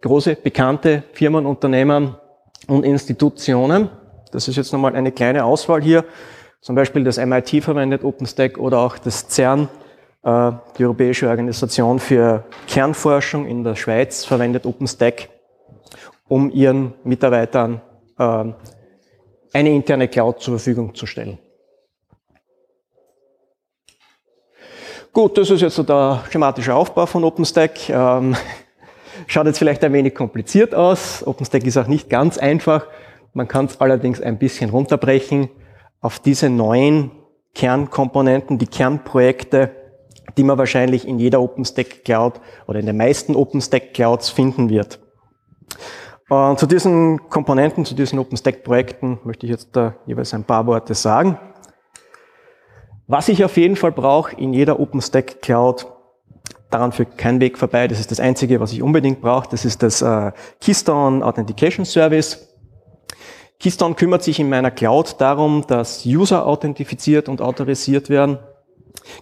große, 0.01 0.36
bekannte 0.36 1.04
Firmen, 1.13 1.46
Unternehmen 1.46 2.16
und 2.68 2.86
Institutionen. 2.86 3.90
Das 4.32 4.48
ist 4.48 4.56
jetzt 4.56 4.72
nochmal 4.72 4.96
eine 4.96 5.12
kleine 5.12 5.44
Auswahl 5.44 5.82
hier. 5.82 6.06
Zum 6.62 6.75
Beispiel 6.75 7.04
das 7.04 7.18
MIT 7.18 7.63
verwendet 7.63 8.04
OpenStack 8.04 8.58
oder 8.58 8.80
auch 8.80 8.98
das 8.98 9.28
CERN, 9.28 9.68
äh, 10.24 10.51
die 10.78 10.86
Europäische 10.86 11.28
Organisation 11.28 12.00
für 12.00 12.46
Kernforschung 12.68 13.48
in 13.48 13.63
der 13.63 13.75
Schweiz, 13.75 14.24
verwendet 14.24 14.66
OpenStack, 14.66 15.28
um 16.32 16.50
ihren 16.50 16.94
Mitarbeitern 17.04 17.82
äh, 18.18 18.46
eine 19.52 19.70
interne 19.70 20.08
Cloud 20.08 20.40
zur 20.40 20.58
Verfügung 20.58 20.96
zu 20.96 21.06
stellen. 21.06 21.38
Gut, 25.12 25.38
das 25.38 25.50
ist 25.50 25.60
jetzt 25.60 25.76
so 25.76 25.84
der 25.84 26.24
schematische 26.30 26.74
Aufbau 26.74 27.06
von 27.06 27.26
OpenStack. 27.26 27.90
Ähm, 27.90 28.38
schaut 29.28 29.46
jetzt 29.46 29.58
vielleicht 29.58 29.84
ein 29.84 29.92
wenig 29.92 30.16
kompliziert 30.16 30.74
aus. 30.74 31.22
OpenStack 31.28 31.66
ist 31.66 31.76
auch 31.76 31.88
nicht 31.88 32.10
ganz 32.10 32.38
einfach. 32.38 32.88
Man 33.34 33.50
kann 33.50 33.66
es 33.66 33.82
allerdings 33.82 34.22
ein 34.22 34.38
bisschen 34.38 34.70
runterbrechen 34.70 35.50
auf 36.00 36.20
diese 36.20 36.50
neuen 36.50 37.12
Kernkomponenten, 37.56 38.58
die 38.58 38.68
Kernprojekte, 38.68 39.72
die 40.38 40.46
man 40.46 40.58
wahrscheinlich 40.58 41.06
in 41.06 41.20
jeder 41.20 41.42
OpenStack 41.42 42.06
Cloud 42.06 42.40
oder 42.68 42.80
in 42.80 42.86
den 42.86 42.96
meisten 42.96 43.36
OpenStack 43.36 43.94
Clouds 43.94 44.30
finden 44.30 44.70
wird. 44.70 45.02
Und 46.32 46.60
zu 46.60 46.66
diesen 46.66 47.30
Komponenten, 47.30 47.84
zu 47.84 47.94
diesen 47.94 48.18
OpenStack 48.18 48.64
Projekten 48.64 49.20
möchte 49.26 49.46
ich 49.46 49.52
jetzt 49.52 49.76
da 49.76 49.96
jeweils 50.06 50.34
ein 50.34 50.46
paar 50.46 50.66
Worte 50.66 50.94
sagen. 50.94 51.38
Was 53.06 53.28
ich 53.28 53.44
auf 53.44 53.58
jeden 53.58 53.76
Fall 53.76 53.92
brauche 53.92 54.34
in 54.38 54.54
jeder 54.54 54.80
OpenStack 54.80 55.42
Cloud, 55.42 55.88
daran 56.70 56.94
führt 56.94 57.18
kein 57.18 57.42
Weg 57.42 57.58
vorbei, 57.58 57.90
das 57.90 58.00
ist 58.00 58.12
das 58.12 58.22
Einzige, 58.22 58.62
was 58.62 58.72
ich 58.72 58.82
unbedingt 58.82 59.20
brauche, 59.20 59.50
das 59.50 59.66
ist 59.66 59.84
das 59.84 60.02
äh, 60.02 60.32
Keystone 60.62 61.26
Authentication 61.26 61.84
Service. 61.84 62.48
Keystone 63.60 63.96
kümmert 63.96 64.24
sich 64.24 64.40
in 64.40 64.48
meiner 64.48 64.72
Cloud 64.72 65.20
darum, 65.20 65.66
dass 65.68 66.06
User 66.06 66.48
authentifiziert 66.48 67.28
und 67.28 67.42
autorisiert 67.42 68.10
werden. 68.10 68.40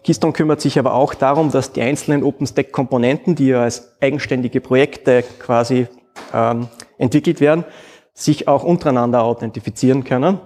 Keystone 0.04 0.34
kümmert 0.34 0.62
sich 0.62 0.78
aber 0.78 0.94
auch 0.94 1.16
darum, 1.16 1.50
dass 1.50 1.72
die 1.72 1.82
einzelnen 1.82 2.22
OpenStack-Komponenten, 2.22 3.34
die 3.34 3.48
ja 3.48 3.63
als 3.63 4.00
eigenständige 4.00 4.62
Projekte 4.62 5.24
quasi 5.39 5.88
ähm, 6.36 6.68
entwickelt 7.00 7.41
werden, 7.41 7.65
sich 8.13 8.48
auch 8.48 8.63
untereinander 8.63 9.24
authentifizieren 9.24 10.03
können. 10.03 10.39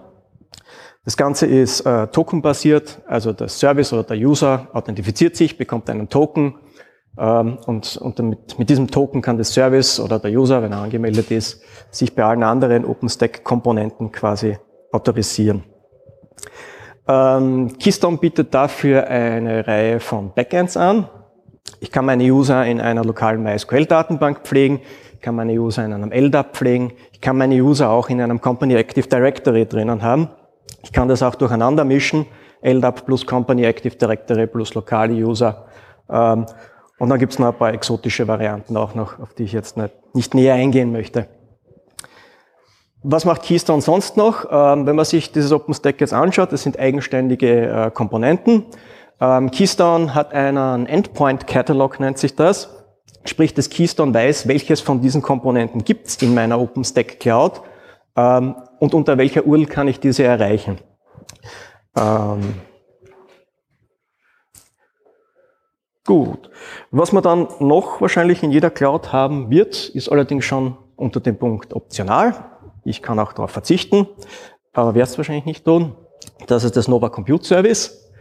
Das 1.03 1.17
Ganze 1.17 1.47
ist 1.47 1.81
äh, 1.81 2.07
tokenbasiert, 2.07 3.01
also 3.05 3.33
der 3.33 3.49
Service 3.49 3.91
oder 3.91 4.03
der 4.03 4.17
User 4.17 4.69
authentifiziert 4.71 5.35
sich, 5.35 5.57
bekommt 5.57 5.89
einen 5.89 6.07
Token 6.07 6.55
ähm, 7.17 7.57
und, 7.65 7.97
und 7.97 8.19
mit, 8.19 8.57
mit 8.57 8.69
diesem 8.69 8.89
Token 8.89 9.21
kann 9.21 9.35
der 9.35 9.43
Service 9.43 9.99
oder 9.99 10.19
der 10.19 10.31
User, 10.31 10.61
wenn 10.61 10.71
er 10.71 10.81
angemeldet 10.81 11.29
ist, 11.29 11.61
sich 11.91 12.15
bei 12.15 12.23
allen 12.23 12.43
anderen 12.43 12.85
OpenStack-Komponenten 12.85 14.13
quasi 14.13 14.57
autorisieren. 14.93 15.63
Ähm, 17.07 17.77
Keystone 17.77 18.17
bietet 18.17 18.53
dafür 18.53 19.07
eine 19.07 19.67
Reihe 19.67 19.99
von 19.99 20.33
Backends 20.33 20.77
an. 20.77 21.09
Ich 21.81 21.91
kann 21.91 22.05
meine 22.05 22.23
User 22.23 22.65
in 22.65 22.79
einer 22.79 23.03
lokalen 23.03 23.43
MySQL-Datenbank 23.43 24.43
pflegen, 24.43 24.79
kann 25.23 25.35
meine 25.35 25.53
User 25.53 25.83
in 25.83 25.93
einem 25.93 26.11
LDAP 26.11 26.55
pflegen, 26.55 26.93
ich 27.11 27.21
kann 27.21 27.37
meine 27.37 27.55
User 27.55 27.89
auch 27.89 28.09
in 28.09 28.21
einem 28.21 28.39
Company 28.39 28.75
Active 28.75 29.07
Directory 29.07 29.65
drinnen 29.65 30.03
haben. 30.03 30.29
Ich 30.83 30.91
kann 30.91 31.07
das 31.07 31.23
auch 31.23 31.33
durcheinander 31.33 31.83
mischen, 31.85 32.27
LDAP 32.61 33.05
plus 33.05 33.25
Company 33.25 33.63
Active 33.63 33.95
Directory 33.95 34.45
plus 34.45 34.73
lokale 34.75 35.13
User. 35.13 35.65
Ähm, 36.09 36.45
und 36.99 37.09
dann 37.09 37.17
gibt 37.19 37.33
es 37.33 37.39
noch 37.39 37.47
ein 37.47 37.53
paar 37.57 37.73
exotische 37.73 38.27
Varianten 38.27 38.77
auch 38.77 38.93
noch, 38.93 39.19
auf 39.19 39.33
die 39.33 39.43
ich 39.43 39.53
jetzt 39.53 39.77
nicht, 39.77 39.93
nicht 40.13 40.33
näher 40.33 40.53
eingehen 40.53 40.91
möchte. 40.91 41.27
Was 43.01 43.25
macht 43.25 43.43
Keystone 43.43 43.81
sonst 43.81 44.15
noch? 44.15 44.45
Ähm, 44.51 44.85
wenn 44.85 44.95
man 44.95 45.05
sich 45.05 45.31
dieses 45.31 45.51
OpenStack 45.51 45.99
jetzt 45.99 46.13
anschaut, 46.13 46.51
das 46.51 46.63
sind 46.63 46.77
eigenständige 46.77 47.67
äh, 47.67 47.91
Komponenten. 47.91 48.65
Ähm, 49.19 49.51
Keystone 49.51 50.13
hat 50.13 50.33
einen 50.33 50.85
Endpoint 50.85 51.47
Catalog, 51.47 51.99
nennt 51.99 52.17
sich 52.17 52.35
das. 52.35 52.82
Sprich, 53.25 53.53
das 53.53 53.69
Keystone 53.69 54.13
weiß, 54.13 54.47
welches 54.47 54.81
von 54.81 55.01
diesen 55.01 55.21
Komponenten 55.21 55.83
gibt 55.83 56.07
es 56.07 56.21
in 56.21 56.33
meiner 56.33 56.59
OpenStack 56.59 57.19
Cloud 57.19 57.61
ähm, 58.15 58.55
und 58.79 58.93
unter 58.93 59.17
welcher 59.17 59.45
URL 59.45 59.65
kann 59.65 59.87
ich 59.87 59.99
diese 59.99 60.23
erreichen. 60.23 60.77
Ähm, 61.95 62.55
gut. 66.05 66.49
Was 66.91 67.11
man 67.13 67.23
dann 67.23 67.47
noch 67.59 68.01
wahrscheinlich 68.01 68.43
in 68.43 68.51
jeder 68.51 68.69
Cloud 68.69 69.13
haben 69.13 69.49
wird, 69.49 69.89
ist 69.89 70.09
allerdings 70.09 70.43
schon 70.43 70.77
unter 70.95 71.19
dem 71.19 71.37
Punkt 71.37 71.73
optional. 71.73 72.35
Ich 72.83 73.01
kann 73.01 73.19
auch 73.19 73.31
darauf 73.31 73.51
verzichten, 73.51 74.07
aber 74.73 74.95
werde 74.95 75.09
es 75.09 75.17
wahrscheinlich 75.17 75.45
nicht 75.45 75.63
tun. 75.63 75.95
Das 76.47 76.65
ist 76.65 76.75
das 76.75 76.89
Nova 76.89 77.07
Compute 77.07 77.45
Service. 77.45 78.11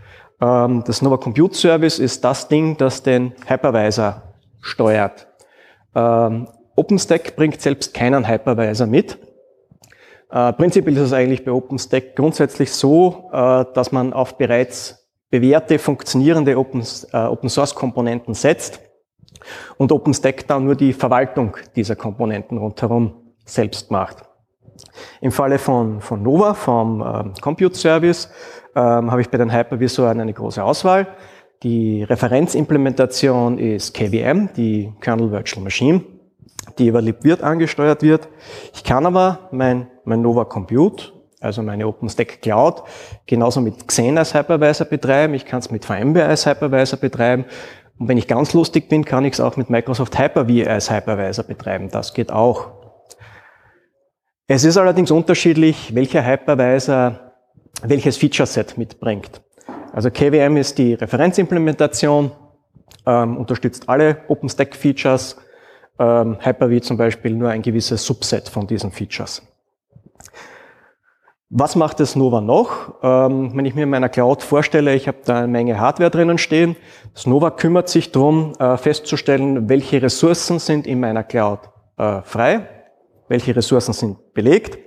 Ähm, 0.41 0.85
das 0.87 1.03
Nova 1.03 1.17
Compute 1.17 1.55
Service 1.57 1.99
ist 1.99 2.23
das 2.25 2.47
Ding, 2.47 2.77
das 2.77 3.03
den 3.03 3.35
Hypervisor 3.47 4.32
steuert. 4.63 5.27
Ähm, 5.95 6.49
OpenStack 6.75 7.37
bringt 7.37 7.61
selbst 7.61 7.93
keinen 7.93 8.27
Hypervisor 8.27 8.87
mit. 8.87 9.19
Äh, 10.31 10.53
prinzipiell 10.55 10.97
ist 10.97 11.03
es 11.03 11.13
eigentlich 11.13 11.45
bei 11.45 11.53
OpenStack 11.53 12.17
grundsätzlich 12.17 12.73
so, 12.73 13.29
äh, 13.33 13.67
dass 13.75 13.93
man 13.93 14.15
auf 14.15 14.39
bereits 14.39 15.07
bewährte, 15.29 15.79
funktionierende 15.79 16.57
Open, 16.57 16.83
äh, 17.13 17.17
Open 17.17 17.51
Source 17.51 17.75
Komponenten 17.75 18.33
setzt 18.33 18.81
und 19.77 19.93
OpenStack 19.93 20.47
dann 20.47 20.65
nur 20.65 20.75
die 20.75 20.95
Verwaltung 20.95 21.57
dieser 21.77 21.97
Komponenten 21.97 22.57
rundherum 22.57 23.35
selbst 23.45 23.91
macht. 23.91 24.25
Im 25.21 25.33
Falle 25.33 25.59
von, 25.59 26.01
von 26.01 26.23
Nova, 26.23 26.55
vom 26.55 27.03
ähm, 27.03 27.35
Compute 27.41 27.75
Service, 27.75 28.31
ähm, 28.75 29.11
habe 29.11 29.21
ich 29.21 29.29
bei 29.29 29.39
den 29.39 29.53
Hypervisoren 29.53 30.21
eine 30.21 30.33
große 30.33 30.63
Auswahl. 30.63 31.07
Die 31.63 32.03
Referenzimplementation 32.03 33.59
ist 33.59 33.95
KVM, 33.95 34.51
die 34.57 34.93
Kernel 35.01 35.31
Virtual 35.31 35.63
Machine 35.63 36.03
die 36.79 36.89
über 36.89 37.03
libvirt 37.03 37.43
angesteuert 37.43 38.03
wird. 38.03 38.29
Ich 38.75 38.85
kann 38.85 39.07
aber 39.07 39.49
mein, 39.51 39.89
mein 40.05 40.23
Nova 40.23 40.45
Compute, 40.45 41.13
also 41.41 41.63
meine 41.63 41.87
OpenStack 41.87 42.41
Cloud, 42.41 42.83
genauso 43.27 43.61
mit 43.61 43.87
Xen 43.87 44.17
als 44.19 44.35
Hypervisor 44.35 44.87
betreiben. 44.87 45.35
Ich 45.35 45.45
kann 45.45 45.59
es 45.59 45.71
mit 45.71 45.85
VMware 45.85 46.27
als 46.27 46.47
Hypervisor 46.47 46.99
betreiben. 46.99 47.45
Und 47.99 48.09
wenn 48.09 48.17
ich 48.17 48.27
ganz 48.27 48.53
lustig 48.53 48.89
bin, 48.89 49.05
kann 49.05 49.25
ich 49.25 49.35
es 49.35 49.41
auch 49.41 49.57
mit 49.57 49.71
Microsoft 49.71 50.19
Hyper-V 50.19 50.69
als 50.69 50.91
Hypervisor 50.91 51.45
betreiben. 51.45 51.89
Das 51.91 52.15
geht 52.15 52.33
auch. 52.33 52.71
Es 54.47 54.65
ist 54.65 54.77
allerdings 54.77 55.11
unterschiedlich, 55.11 55.95
welcher 55.95 56.25
Hypervisor 56.25 57.19
welches 57.85 58.17
Feature-Set 58.17 58.79
mitbringt. 58.79 59.41
Also 59.93 60.11
KVM 60.11 60.57
ist 60.57 60.79
die 60.79 60.95
Referenzimplementation, 60.95 62.33
ähm, 63.07 63.37
unterstützt 63.37 63.89
alle 63.89 64.23
OpenStack-Features, 64.29 65.37
ähm, 65.99 66.39
Hyper-V 66.41 66.81
zum 66.81 66.97
Beispiel 66.97 67.33
nur 67.35 67.51
ein 67.51 67.61
gewisses 67.61 68.05
Subset 68.05 68.49
von 68.49 68.67
diesen 68.67 68.91
Features. 68.91 69.43
Was 71.51 71.77
macht 71.77 72.01
das 72.01 72.17
Nova 72.17 72.41
noch? 72.41 72.95
Ähm, 73.03 73.53
wenn 73.55 73.67
ich 73.67 73.75
mir 73.75 73.83
in 73.83 73.91
meiner 73.91 74.09
Cloud 74.09 74.43
vorstelle, 74.43 74.95
ich 74.95 75.07
habe 75.07 75.19
da 75.27 75.41
eine 75.41 75.49
Menge 75.49 75.79
Hardware 75.79 76.11
drinnen 76.11 76.39
stehen, 76.39 76.77
das 77.13 77.27
Nova 77.27 77.51
kümmert 77.51 77.91
sich 77.91 78.11
darum, 78.11 78.55
äh, 78.59 78.79
festzustellen, 78.79 79.69
welche 79.69 80.01
Ressourcen 80.01 80.59
sind 80.59 80.87
in 80.87 81.01
meiner 81.01 81.23
Cloud 81.23 81.61
äh, 81.99 82.23
frei, 82.23 82.67
welche 83.29 83.55
Ressourcen 83.55 83.93
sind 83.93 84.33
belegt 84.33 84.79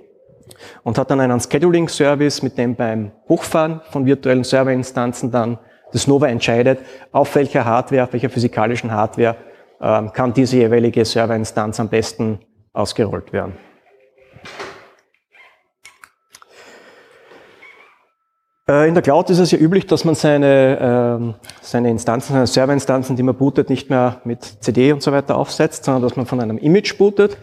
und 0.84 0.98
hat 0.98 1.10
dann 1.10 1.20
einen 1.20 1.40
Scheduling-Service, 1.40 2.42
mit 2.42 2.58
dem 2.58 2.74
beim 2.74 3.12
Hochfahren 3.28 3.80
von 3.90 4.06
virtuellen 4.06 4.44
Serverinstanzen 4.44 5.30
dann 5.30 5.58
das 5.92 6.06
Nova 6.06 6.28
entscheidet, 6.28 6.80
auf 7.12 7.34
welcher 7.34 7.64
Hardware, 7.64 8.04
auf 8.04 8.12
welcher 8.12 8.30
physikalischen 8.30 8.90
Hardware 8.90 9.36
ähm, 9.80 10.12
kann 10.12 10.32
diese 10.32 10.56
jeweilige 10.56 11.04
Serverinstanz 11.04 11.80
am 11.80 11.88
besten 11.88 12.40
ausgerollt 12.72 13.32
werden. 13.32 13.54
Äh, 18.68 18.88
in 18.88 18.94
der 18.94 19.02
Cloud 19.02 19.30
ist 19.30 19.38
es 19.38 19.52
ja 19.52 19.58
üblich, 19.58 19.86
dass 19.86 20.04
man 20.04 20.16
seine, 20.16 20.78
ähm, 20.80 21.34
seine 21.60 21.90
Instanzen, 21.90 22.32
seine 22.32 22.46
Serverinstanzen, 22.46 23.14
die 23.14 23.22
man 23.22 23.36
bootet, 23.36 23.70
nicht 23.70 23.90
mehr 23.90 24.20
mit 24.24 24.42
CD 24.42 24.92
und 24.92 25.02
so 25.02 25.12
weiter 25.12 25.36
aufsetzt, 25.36 25.84
sondern 25.84 26.02
dass 26.02 26.16
man 26.16 26.26
von 26.26 26.40
einem 26.40 26.58
Image 26.58 26.98
bootet. 26.98 27.38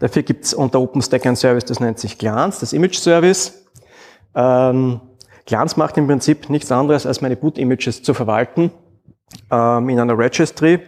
Dafür 0.00 0.22
gibt 0.22 0.44
es 0.44 0.54
unter 0.54 0.80
OpenStack 0.80 1.26
ein 1.26 1.36
Service, 1.36 1.64
das 1.64 1.80
nennt 1.80 1.98
sich 1.98 2.18
Glance, 2.18 2.60
das 2.60 2.72
Image 2.72 2.96
Service. 2.96 3.64
Ähm, 4.34 5.00
Glance 5.46 5.78
macht 5.78 5.96
im 5.96 6.06
Prinzip 6.06 6.50
nichts 6.50 6.70
anderes, 6.72 7.06
als 7.06 7.20
meine 7.20 7.36
Boot-Images 7.36 8.02
zu 8.02 8.14
verwalten 8.14 8.70
ähm, 9.50 9.88
in 9.88 9.98
einer 10.00 10.18
Registry. 10.18 10.80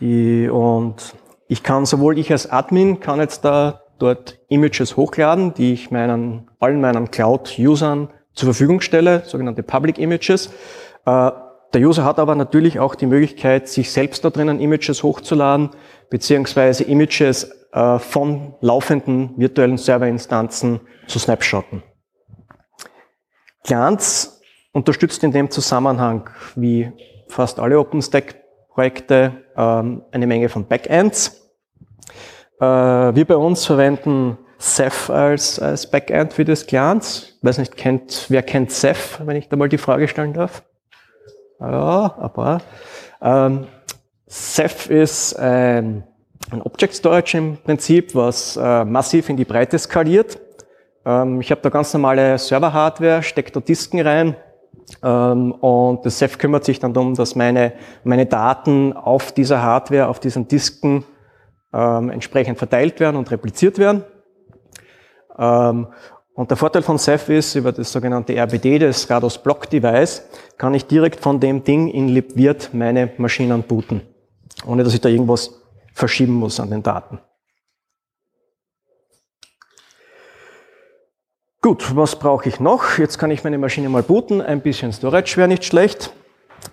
Die, 0.00 0.48
und 0.48 1.14
ich 1.48 1.62
kann 1.62 1.86
sowohl 1.86 2.18
ich 2.18 2.30
als 2.30 2.50
Admin 2.50 3.00
kann 3.00 3.20
jetzt 3.20 3.44
da 3.44 3.82
dort 3.98 4.38
Images 4.48 4.96
hochladen, 4.96 5.54
die 5.54 5.72
ich 5.72 5.90
meinen, 5.90 6.48
allen 6.60 6.80
meinen 6.80 7.10
Cloud-Usern 7.10 8.10
zur 8.32 8.46
Verfügung 8.46 8.80
stelle, 8.80 9.24
sogenannte 9.26 9.64
Public 9.64 9.98
Images. 9.98 10.50
Äh, 11.04 11.30
der 11.74 11.82
User 11.82 12.04
hat 12.04 12.18
aber 12.18 12.34
natürlich 12.34 12.78
auch 12.78 12.94
die 12.94 13.06
Möglichkeit, 13.06 13.68
sich 13.68 13.92
selbst 13.92 14.24
da 14.24 14.30
drinnen 14.30 14.60
Images 14.60 15.02
hochzuladen, 15.02 15.70
beziehungsweise 16.08 16.84
Images 16.84 17.57
äh, 17.72 17.98
von 17.98 18.54
laufenden 18.60 19.34
virtuellen 19.36 19.78
Serverinstanzen 19.78 20.80
zu 21.06 21.18
snapshotten. 21.18 21.82
Glance 23.64 24.40
unterstützt 24.72 25.22
in 25.24 25.32
dem 25.32 25.50
Zusammenhang, 25.50 26.30
wie 26.54 26.92
fast 27.28 27.58
alle 27.58 27.78
OpenStack 27.78 28.36
Projekte 28.68 29.44
ähm, 29.56 30.02
eine 30.12 30.26
Menge 30.26 30.48
von 30.48 30.66
Backends. 30.66 31.50
Äh, 32.60 32.64
wir 32.64 33.24
bei 33.24 33.36
uns 33.36 33.66
verwenden 33.66 34.38
Ceph 34.58 35.10
als, 35.10 35.58
als 35.58 35.90
Backend 35.90 36.32
für 36.32 36.44
das. 36.44 36.64
Ich 36.64 37.38
weiß 37.42 37.58
nicht, 37.58 37.76
kennt, 37.76 38.26
wer 38.28 38.42
kennt 38.42 38.70
Ceph, 38.72 39.20
wenn 39.24 39.36
ich 39.36 39.48
da 39.48 39.56
mal 39.56 39.68
die 39.68 39.78
Frage 39.78 40.08
stellen 40.08 40.32
darf? 40.32 40.62
Ja, 41.60 42.08
paar. 42.32 42.60
Ähm, 43.20 43.66
Ceph 44.28 44.90
ist 44.90 45.38
ein, 45.38 46.04
ein 46.50 46.62
Object 46.62 46.94
Storage 46.94 47.38
im 47.38 47.56
Prinzip, 47.58 48.14
was 48.14 48.56
äh, 48.56 48.84
massiv 48.84 49.28
in 49.28 49.36
die 49.36 49.44
Breite 49.44 49.78
skaliert. 49.78 50.38
Ähm, 51.04 51.40
ich 51.40 51.50
habe 51.50 51.60
da 51.60 51.68
ganz 51.68 51.92
normale 51.92 52.38
Server-Hardware, 52.38 53.22
stecke 53.22 53.52
da 53.52 53.60
Disken 53.60 54.00
rein, 54.00 54.36
ähm, 55.02 55.52
und 55.52 56.04
das 56.04 56.18
Ceph 56.18 56.38
kümmert 56.38 56.64
sich 56.64 56.80
dann 56.80 56.94
darum, 56.94 57.14
dass 57.14 57.34
meine, 57.34 57.72
meine 58.04 58.26
Daten 58.26 58.92
auf 58.92 59.32
dieser 59.32 59.62
Hardware, 59.62 60.08
auf 60.08 60.20
diesen 60.20 60.48
Disken 60.48 61.04
ähm, 61.72 62.10
entsprechend 62.10 62.58
verteilt 62.58 62.98
werden 63.00 63.16
und 63.16 63.30
repliziert 63.30 63.78
werden. 63.78 64.04
Ähm, 65.38 65.88
Und 66.34 66.50
der 66.50 66.56
Vorteil 66.56 66.82
von 66.82 66.98
Ceph 66.98 67.30
ist, 67.30 67.56
über 67.56 67.72
das 67.72 67.90
sogenannte 67.92 68.32
RBD, 68.32 68.78
das 68.78 69.10
Rados 69.10 69.38
Block 69.38 69.68
Device, 69.68 70.22
kann 70.56 70.72
ich 70.72 70.86
direkt 70.86 71.20
von 71.20 71.40
dem 71.40 71.64
Ding 71.64 71.88
in 71.88 72.06
libvirt 72.06 72.70
meine 72.72 73.10
Maschinen 73.18 73.64
booten, 73.64 74.02
ohne 74.64 74.84
dass 74.84 74.94
ich 74.94 75.00
da 75.00 75.08
irgendwas 75.08 75.50
verschieben 75.98 76.34
muss 76.34 76.60
an 76.60 76.70
den 76.70 76.82
Daten. 76.82 77.20
Gut, 81.60 81.96
was 81.96 82.18
brauche 82.18 82.48
ich 82.48 82.60
noch? 82.60 82.98
Jetzt 82.98 83.18
kann 83.18 83.30
ich 83.30 83.42
meine 83.44 83.58
Maschine 83.58 83.88
mal 83.88 84.02
booten. 84.02 84.40
Ein 84.40 84.60
bisschen 84.60 84.92
Storage 84.92 85.36
wäre 85.36 85.48
nicht 85.48 85.64
schlecht. 85.64 86.12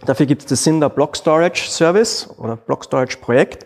Dafür 0.05 0.27
gibt 0.27 0.43
es 0.43 0.47
das 0.47 0.63
Cinder 0.63 0.89
Block 0.89 1.17
Storage 1.17 1.69
Service 1.69 2.29
oder 2.37 2.55
Block 2.55 2.85
Storage 2.85 3.17
Projekt. 3.17 3.65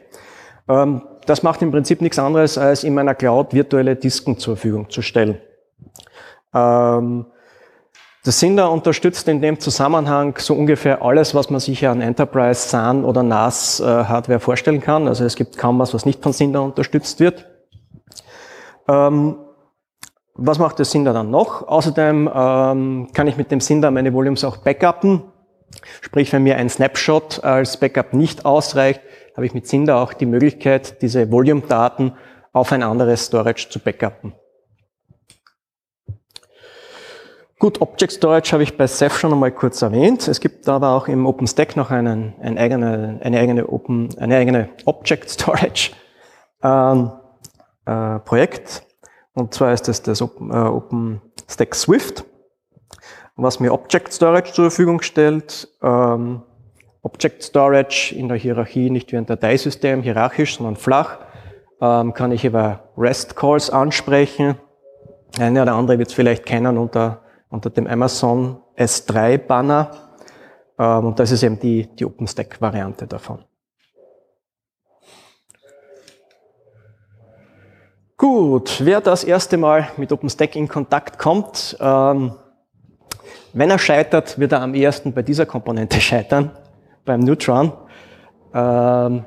Ähm, 0.70 1.04
das 1.25 1.44
macht 1.44 1.62
im 1.62 1.72
Prinzip 1.72 2.01
nichts 2.01 2.18
anderes, 2.18 2.58
als 2.58 2.84
in 2.84 2.94
meiner 2.94 3.13
Cloud 3.16 3.54
virtuelle 3.54 3.96
Disken 3.96 4.38
zur 4.38 4.56
Verfügung 4.56 4.89
zu 4.89 5.01
stellen. 5.01 5.39
Das 8.25 8.38
Cinder 8.38 8.69
unterstützt 8.69 9.29
in 9.29 9.41
dem 9.41 9.59
Zusammenhang 9.59 10.38
so 10.38 10.53
ungefähr 10.53 11.01
alles, 11.01 11.33
was 11.33 11.49
man 11.49 11.61
sich 11.61 11.88
an 11.88 12.01
Enterprise, 12.01 12.67
SAN 12.67 13.05
oder 13.05 13.23
NAS 13.23 13.79
äh, 13.79 13.83
Hardware 13.85 14.41
vorstellen 14.41 14.81
kann. 14.81 15.07
Also 15.07 15.23
es 15.23 15.35
gibt 15.35 15.57
kaum 15.57 15.79
was, 15.79 15.93
was 15.93 16.05
nicht 16.05 16.21
von 16.21 16.33
Cinder 16.33 16.61
unterstützt 16.61 17.21
wird. 17.21 17.47
Ähm, 18.89 19.38
was 20.33 20.59
macht 20.59 20.79
der 20.79 20.85
Cinder 20.85 21.13
dann 21.13 21.31
noch? 21.31 21.67
Außerdem 21.67 22.29
ähm, 22.33 23.07
kann 23.13 23.27
ich 23.27 23.38
mit 23.38 23.51
dem 23.51 23.61
Cinder 23.61 23.89
meine 23.89 24.13
Volumes 24.13 24.43
auch 24.43 24.57
backuppen. 24.57 25.23
Sprich, 26.01 26.33
wenn 26.33 26.43
mir 26.43 26.57
ein 26.57 26.69
Snapshot 26.69 27.43
als 27.43 27.77
Backup 27.77 28.13
nicht 28.13 28.45
ausreicht, 28.45 29.01
habe 29.35 29.45
ich 29.45 29.53
mit 29.53 29.67
Cinder 29.67 29.97
auch 29.97 30.13
die 30.13 30.25
Möglichkeit, 30.25 31.01
diese 31.01 31.31
Volume-Daten 31.31 32.13
auf 32.51 32.71
ein 32.73 32.83
anderes 32.83 33.25
Storage 33.25 33.69
zu 33.69 33.79
backuppen. 33.79 34.33
Gut, 37.60 37.82
Object 37.82 38.13
Storage 38.13 38.54
habe 38.54 38.63
ich 38.63 38.78
bei 38.78 38.88
Ceph 38.88 39.18
schon 39.18 39.34
einmal 39.34 39.51
kurz 39.51 39.82
erwähnt. 39.82 40.30
Es 40.30 40.39
gibt 40.39 40.70
aber 40.70 40.92
auch 40.92 41.10
im 41.10 41.25
OpenStack 41.25 41.75
noch 41.75 41.92
einen, 41.92 42.34
ein 42.42 42.58
eigene, 42.58 43.20
eine 43.22 43.38
eigene 43.38 43.68
Open, 43.68 44.08
eine 44.18 44.38
eigene 44.38 44.70
Object 44.86 45.30
Storage 45.30 45.92
ähm, 46.63 47.12
äh, 47.86 48.20
Projekt. 48.20 48.84
Und 49.34 49.54
zwar 49.54 49.74
ist 49.74 49.89
das 49.89 50.01
das 50.01 50.22
Open, 50.22 50.51
äh, 50.51 50.56
OpenStack 50.56 51.75
Swift, 51.75 52.24
was 53.36 53.60
mir 53.60 53.74
Object 53.74 54.13
Storage 54.13 54.54
zur 54.54 54.72
Verfügung 54.72 55.01
stellt. 55.01 55.68
Ähm, 55.84 56.44
Object 57.01 57.44
Storage 57.44 58.16
in 58.16 58.30
der 58.30 58.38
Hierarchie 58.38 58.89
nicht 58.89 59.12
wie 59.12 59.18
ein 59.18 59.25
Dateisystem, 59.25 60.01
hierarchisch, 60.01 60.56
sondern 60.56 60.78
flach. 60.78 61.18
Ähm, 61.82 62.13
kann 62.13 62.32
ich 62.32 62.46
über 62.46 62.86
REST 62.98 63.36
Calls 63.36 63.70
ansprechen. 63.70 64.56
Eine 65.38 65.63
oder 65.63 65.74
andere 65.74 66.00
wird 66.00 66.08
es 66.08 66.13
vielleicht 66.13 66.46
kennen 66.46 66.78
unter 66.78 67.22
unter 67.50 67.70
dem 67.70 67.88
Amazon 67.88 68.58
S3 68.77 69.38
Banner. 69.38 69.91
Ähm, 70.77 71.06
und 71.06 71.20
das 71.20 71.32
ist 71.32 71.44
eben 71.44 71.60
die, 71.60 71.88
die 71.96 72.06
OpenStack-Variante 72.06 73.08
davon. 73.08 73.44
Gut, 78.18 78.82
wer 78.84 79.00
das 79.00 79.24
erste 79.24 79.58
Mal 79.58 79.89
mit 79.98 80.12
OpenStack 80.12 80.56
in 80.56 80.68
Kontakt 80.68 81.18
kommt, 81.18 81.77
ähm, 81.79 82.34
wenn 83.53 83.70
er 83.70 83.79
scheitert, 83.79 84.38
wird 84.38 84.51
er 84.51 84.62
am 84.62 84.75
ehesten 84.75 85.13
bei 85.13 85.22
dieser 85.22 85.46
Komponente 85.46 86.00
scheitern, 86.01 86.51
beim 87.06 87.22
Neutron. 87.22 87.72
Ähm, 88.53 89.25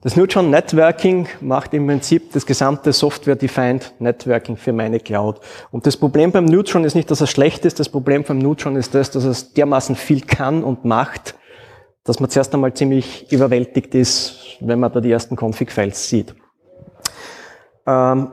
das 0.00 0.14
Neutron 0.14 0.50
Networking 0.50 1.26
macht 1.40 1.74
im 1.74 1.86
Prinzip 1.86 2.32
das 2.32 2.46
gesamte 2.46 2.92
Software-Defined 2.92 3.94
Networking 3.98 4.56
für 4.56 4.72
meine 4.72 5.00
Cloud. 5.00 5.40
Und 5.72 5.86
das 5.86 5.96
Problem 5.96 6.30
beim 6.30 6.44
Neutron 6.44 6.84
ist 6.84 6.94
nicht, 6.94 7.10
dass 7.10 7.20
es 7.20 7.30
schlecht 7.30 7.64
ist. 7.64 7.80
Das 7.80 7.88
Problem 7.88 8.22
beim 8.22 8.38
Neutron 8.38 8.76
ist 8.76 8.94
das, 8.94 9.10
dass 9.10 9.24
es 9.24 9.54
dermaßen 9.54 9.96
viel 9.96 10.20
kann 10.20 10.62
und 10.62 10.84
macht, 10.84 11.34
dass 12.04 12.20
man 12.20 12.30
zuerst 12.30 12.54
einmal 12.54 12.74
ziemlich 12.74 13.30
überwältigt 13.32 13.94
ist, 13.94 14.56
wenn 14.60 14.78
man 14.78 14.92
da 14.92 15.00
die 15.00 15.10
ersten 15.10 15.36
Config-Files 15.36 16.08
sieht. 16.08 16.34
Ähm, 17.84 18.30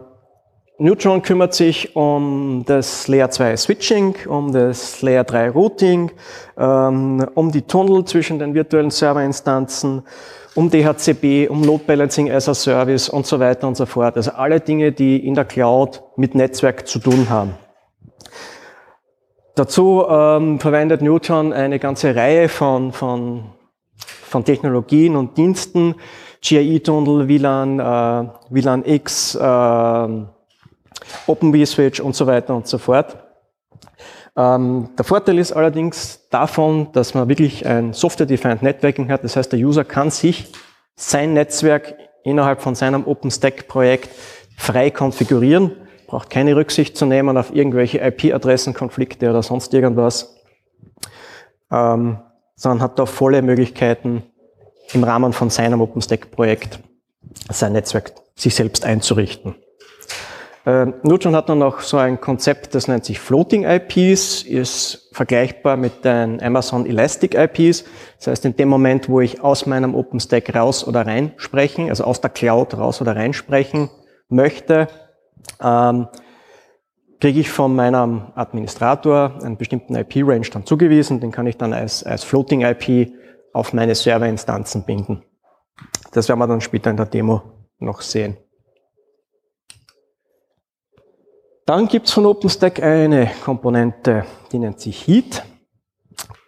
Neutron 0.77 1.21
kümmert 1.21 1.53
sich 1.53 1.95
um 1.95 2.63
das 2.65 3.07
Layer 3.07 3.31
2 3.31 3.57
Switching, 3.57 4.15
um 4.27 4.51
das 4.51 5.01
Layer 5.01 5.23
3 5.23 5.49
Routing, 5.49 6.11
ähm, 6.57 7.25
um 7.33 7.51
die 7.51 7.61
Tunnel 7.61 8.03
zwischen 8.05 8.39
den 8.39 8.53
virtuellen 8.53 8.91
Serverinstanzen, 8.91 10.03
um 10.55 10.69
DHCP, 10.69 11.49
um 11.49 11.63
Load 11.63 11.83
Balancing 11.85 12.31
as 12.31 12.49
a 12.49 12.53
Service 12.53 13.09
und 13.09 13.27
so 13.27 13.39
weiter 13.39 13.67
und 13.67 13.75
so 13.75 13.85
fort. 13.85 14.15
Also 14.15 14.31
alle 14.31 14.61
Dinge, 14.61 14.91
die 14.91 15.25
in 15.25 15.35
der 15.35 15.45
Cloud 15.45 16.01
mit 16.15 16.33
Netzwerk 16.33 16.87
zu 16.87 16.99
tun 16.99 17.29
haben. 17.29 17.55
Dazu 19.53 20.03
ähm, 20.09 20.59
verwendet 20.59 21.01
Newton 21.01 21.53
eine 21.53 21.79
ganze 21.79 22.15
Reihe 22.15 22.49
von, 22.49 22.91
von, 22.91 23.51
von 23.95 24.43
Technologien 24.43 25.15
und 25.15 25.37
Diensten, 25.37 25.95
GIE-Tunnel, 26.41 27.27
WLAN, 27.27 27.79
äh, 27.79 28.29
WLAN 28.49 28.85
X, 28.85 29.35
äh, 29.35 30.07
OpenVSwitch 31.27 31.99
und 31.99 32.15
so 32.15 32.27
weiter 32.27 32.55
und 32.55 32.67
so 32.67 32.77
fort. 32.77 33.24
Ähm, 34.37 34.89
der 34.97 35.05
Vorteil 35.05 35.39
ist 35.39 35.53
allerdings 35.53 36.27
davon, 36.29 36.91
dass 36.91 37.13
man 37.13 37.29
wirklich 37.29 37.65
ein 37.65 37.93
Software-Defined 37.93 38.61
Networking 38.61 39.09
hat. 39.09 39.23
Das 39.23 39.35
heißt, 39.35 39.51
der 39.51 39.59
User 39.59 39.85
kann 39.85 40.11
sich 40.11 40.51
sein 40.95 41.33
Netzwerk 41.33 41.95
innerhalb 42.23 42.61
von 42.61 42.75
seinem 42.75 43.05
OpenStack-Projekt 43.05 44.09
frei 44.57 44.89
konfigurieren, 44.89 45.71
braucht 46.07 46.29
keine 46.29 46.55
Rücksicht 46.55 46.97
zu 46.97 47.05
nehmen 47.05 47.37
auf 47.37 47.53
irgendwelche 47.53 47.99
IP-Adressenkonflikte 47.99 49.29
oder 49.29 49.43
sonst 49.43 49.73
irgendwas, 49.73 50.35
ähm, 51.71 52.19
sondern 52.55 52.81
hat 52.81 52.99
da 52.99 53.05
volle 53.05 53.41
Möglichkeiten, 53.41 54.23
im 54.93 55.03
Rahmen 55.03 55.33
von 55.33 55.49
seinem 55.49 55.81
OpenStack-Projekt 55.81 56.79
sein 57.49 57.73
Netzwerk 57.73 58.13
sich 58.35 58.53
selbst 58.53 58.85
einzurichten. 58.85 59.55
Äh, 60.65 60.87
Nutron 61.03 61.35
hat 61.35 61.47
dann 61.47 61.59
noch 61.59 61.81
so 61.81 61.97
ein 61.97 62.19
Konzept, 62.19 62.73
das 62.73 62.87
nennt 62.87 63.05
sich 63.05 63.19
Floating 63.19 63.65
IPs, 63.65 64.41
ist 64.41 65.09
vergleichbar 65.11 65.77
mit 65.77 66.03
den 66.03 66.41
Amazon 66.41 66.87
Elastic 66.87 67.35
IPs. 67.35 67.85
Das 68.17 68.27
heißt, 68.27 68.45
in 68.45 68.55
dem 68.55 68.69
Moment, 68.69 69.07
wo 69.07 69.21
ich 69.21 69.41
aus 69.41 69.67
meinem 69.67 69.93
OpenStack 69.93 70.55
raus 70.55 70.85
oder 70.87 71.05
rein 71.05 71.33
sprechen, 71.37 71.89
also 71.89 72.03
aus 72.03 72.19
der 72.19 72.31
Cloud 72.31 72.77
raus 72.77 72.99
oder 72.99 73.15
rein 73.15 73.33
sprechen 73.33 73.89
möchte, 74.27 74.87
ähm, 75.61 76.07
kriege 77.19 77.39
ich 77.39 77.49
von 77.51 77.75
meinem 77.75 78.31
Administrator 78.33 79.39
einen 79.43 79.57
bestimmten 79.57 79.95
IP-Range 79.95 80.47
dann 80.51 80.65
zugewiesen. 80.65 81.19
Den 81.19 81.31
kann 81.31 81.47
ich 81.47 81.57
dann 81.57 81.73
als, 81.73 82.03
als 82.03 82.23
Floating 82.23 82.61
IP 82.61 83.13
auf 83.53 83.71
meine 83.71 83.93
Serverinstanzen 83.93 84.83
binden. 84.83 85.23
Das 86.11 86.27
werden 86.27 86.39
wir 86.39 86.47
dann 86.47 86.61
später 86.61 86.89
in 86.89 86.97
der 86.97 87.05
Demo 87.05 87.43
noch 87.79 88.01
sehen. 88.01 88.37
Dann 91.67 91.87
gibt 91.87 92.05
es 92.05 92.13
von 92.13 92.27
OpenStack 92.27 92.83
eine 92.83 93.27
Komponente, 93.43 94.23
die 94.51 94.59
nennt 94.59 94.79
sich 94.79 95.07
Heat. 95.07 95.43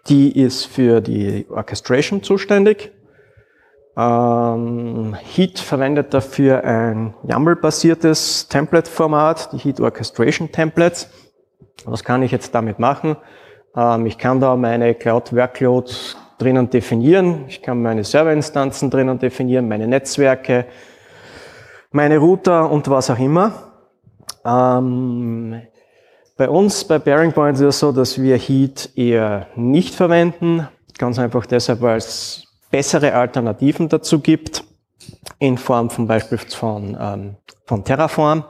Die 0.10 0.40
ist 0.40 0.66
für 0.66 1.02
die 1.02 1.48
Orchestration 1.50 2.22
zuständig. 2.22 2.92
Ähm, 3.98 5.16
Heat 5.16 5.58
verwendet 5.58 6.14
dafür 6.14 6.64
ein 6.64 7.16
YAML-basiertes 7.24 8.48
Template-Format, 8.48 9.54
die 9.54 9.58
Heat 9.58 9.80
Orchestration 9.80 10.52
Templates. 10.52 11.10
Was 11.86 12.04
kann 12.04 12.22
ich 12.22 12.32
jetzt 12.32 12.54
damit 12.54 12.78
machen? 12.78 13.18
Ähm, 13.76 14.06
ich 14.06 14.20
kann 14.20 14.40
da 14.40 14.56
meine 14.56 14.94
Cloud-Workloads 14.94 16.16
drinnen 16.38 16.70
definieren. 16.70 17.46
Ich 17.48 17.64
kann 17.64 17.82
meine 17.82 18.04
Serverinstanzen 18.04 18.92
drinnen 18.92 19.18
definieren, 19.18 19.68
meine 19.68 19.88
Netzwerke, 19.88 20.68
meine 21.90 22.20
Router 22.20 22.70
und 22.70 22.88
was 22.88 23.10
auch 23.10 23.18
immer. 23.18 23.67
Ähm, 24.48 25.62
bei 26.38 26.50
uns 26.50 26.86
bei 26.86 27.00
Bearing 27.00 27.34
Point 27.34 27.58
ist 27.58 27.64
es 27.64 27.80
so, 27.80 27.92
dass 27.92 28.22
wir 28.22 28.38
Heat 28.38 28.92
eher 28.96 29.48
nicht 29.56 29.94
verwenden, 29.94 30.68
ganz 30.98 31.20
einfach 31.20 31.46
deshalb, 31.46 31.82
weil 31.82 31.98
es 31.98 32.44
bessere 32.72 33.14
Alternativen 33.14 33.90
dazu 33.90 34.20
gibt, 34.20 34.64
in 35.40 35.58
Form 35.58 35.90
zum 35.90 36.08
Beispiel 36.08 36.38
von, 36.38 36.98
ähm, 37.00 37.36
von 37.66 37.84
Terraform 37.84 38.46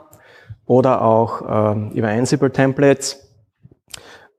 oder 0.66 1.02
auch 1.02 1.42
ähm, 1.74 1.90
über 1.92 2.08
Ansible 2.08 2.52
Templates. 2.52 3.28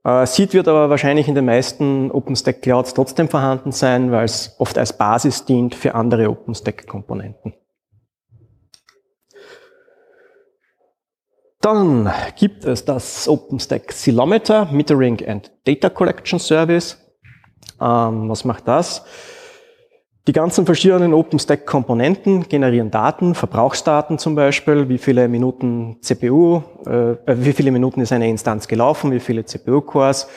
Äh, 0.04 0.26
Seed 0.26 0.54
wird 0.54 0.68
aber 0.68 0.90
wahrscheinlich 0.90 1.28
in 1.28 1.36
den 1.36 1.46
meisten 1.46 2.12
OpenStack 2.12 2.62
Clouds 2.62 2.94
trotzdem 2.94 3.28
vorhanden 3.28 3.72
sein, 3.72 4.12
weil 4.12 4.26
es 4.26 4.56
oft 4.60 4.78
als 4.78 4.94
Basis 4.94 5.46
dient 5.46 5.76
für 5.76 5.96
andere 5.96 6.30
OpenStack 6.30 6.88
Komponenten. 6.88 7.54
Dann 11.62 12.10
gibt 12.38 12.64
es 12.64 12.86
das 12.86 13.28
OpenStack 13.28 13.92
Silometer 13.92 14.70
Metering 14.72 15.20
and 15.28 15.52
Data 15.66 15.90
Collection 15.90 16.40
Service. 16.40 16.98
Ähm, 17.82 18.30
was 18.30 18.46
macht 18.46 18.66
das? 18.66 19.04
Die 20.26 20.32
ganzen 20.32 20.66
verschiedenen 20.66 21.14
OpenStack-Komponenten 21.14 22.48
generieren 22.48 22.92
Daten, 22.92 23.36
Verbrauchsdaten 23.36 24.20
zum 24.20 24.36
Beispiel, 24.36 24.88
wie 24.88 24.98
viele 24.98 25.28
Minuten 25.28 25.98
CPU, 26.02 26.62
äh, 26.86 27.16
wie 27.26 27.52
viele 27.52 27.72
Minuten 27.72 28.00
ist 28.00 28.14
eine 28.14 28.30
Instanz 28.30 28.70
gelaufen, 28.70 29.12
wie 29.12 29.20
viele 29.20 29.44
CPU-Cores, 29.44 30.28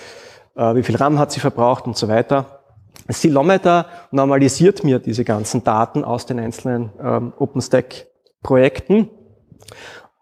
äh, 0.56 0.74
wie 0.74 0.82
viel 0.82 0.96
RAM 0.96 1.20
hat 1.20 1.30
sie 1.30 1.40
verbraucht 1.40 1.84
und 1.86 1.96
so 1.96 2.08
weiter. 2.08 2.64
Silometer 3.06 3.86
normalisiert 4.10 4.82
mir 4.82 4.98
diese 4.98 5.24
ganzen 5.24 5.62
Daten 5.62 6.02
aus 6.04 6.26
den 6.26 6.40
einzelnen 6.40 6.90
ähm, 7.00 7.32
OpenStack-Projekten 7.38 9.10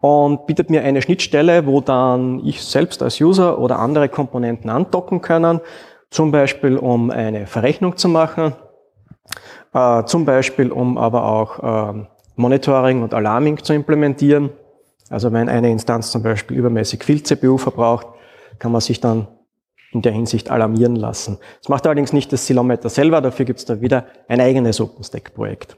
und 0.01 0.47
bietet 0.47 0.69
mir 0.69 0.83
eine 0.83 1.01
Schnittstelle, 1.01 1.65
wo 1.65 1.79
dann 1.79 2.45
ich 2.45 2.61
selbst 2.63 3.01
als 3.01 3.21
User 3.21 3.59
oder 3.59 3.79
andere 3.79 4.09
Komponenten 4.09 4.69
andocken 4.69 5.21
können, 5.21 5.61
zum 6.09 6.31
Beispiel 6.31 6.77
um 6.77 7.11
eine 7.11 7.47
Verrechnung 7.47 7.95
zu 7.95 8.09
machen 8.09 8.53
äh, 9.73 10.03
zum 10.05 10.25
Beispiel, 10.25 10.71
um 10.71 10.97
aber 10.97 11.25
auch 11.25 11.93
äh, 11.93 12.05
Monitoring 12.35 13.03
und 13.03 13.13
Alarming 13.13 13.63
zu 13.63 13.73
implementieren. 13.73 14.49
Also 15.09 15.31
wenn 15.31 15.49
eine 15.49 15.71
Instanz 15.71 16.11
zum 16.11 16.23
Beispiel 16.23 16.57
übermäßig 16.57 17.03
viel 17.03 17.23
CPU 17.23 17.57
verbraucht, 17.57 18.07
kann 18.59 18.71
man 18.71 18.81
sich 18.81 18.99
dann 18.99 19.27
in 19.91 20.01
der 20.01 20.13
Hinsicht 20.13 20.49
alarmieren 20.49 20.95
lassen. 20.95 21.37
Das 21.59 21.67
macht 21.67 21.85
allerdings 21.85 22.13
nicht 22.13 22.31
das 22.31 22.47
Silometer 22.47 22.89
selber, 22.89 23.19
dafür 23.19 23.45
gibt 23.45 23.59
es 23.59 23.65
da 23.65 23.81
wieder 23.81 24.05
ein 24.29 24.39
eigenes 24.39 24.79
OpenStack-Projekt. 24.79 25.77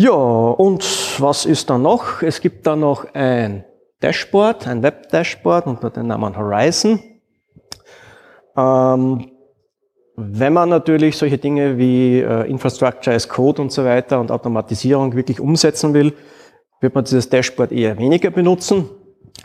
Ja, 0.00 0.12
und 0.12 0.84
was 1.20 1.44
ist 1.44 1.68
da 1.70 1.76
noch? 1.76 2.22
Es 2.22 2.40
gibt 2.40 2.64
da 2.68 2.76
noch 2.76 3.12
ein 3.14 3.64
Dashboard, 4.00 4.68
ein 4.68 4.80
Web-Dashboard 4.84 5.66
unter 5.66 5.90
dem 5.90 6.06
Namen 6.06 6.36
Horizon. 6.36 7.00
Ähm, 8.56 9.28
wenn 10.14 10.52
man 10.52 10.68
natürlich 10.68 11.16
solche 11.16 11.36
Dinge 11.36 11.78
wie 11.78 12.20
äh, 12.20 12.48
Infrastructure 12.48 13.16
as 13.16 13.28
Code 13.28 13.60
und 13.60 13.72
so 13.72 13.84
weiter 13.84 14.20
und 14.20 14.30
Automatisierung 14.30 15.16
wirklich 15.16 15.40
umsetzen 15.40 15.92
will, 15.94 16.12
wird 16.80 16.94
man 16.94 17.02
dieses 17.02 17.28
Dashboard 17.28 17.72
eher 17.72 17.98
weniger 17.98 18.30
benutzen. 18.30 18.88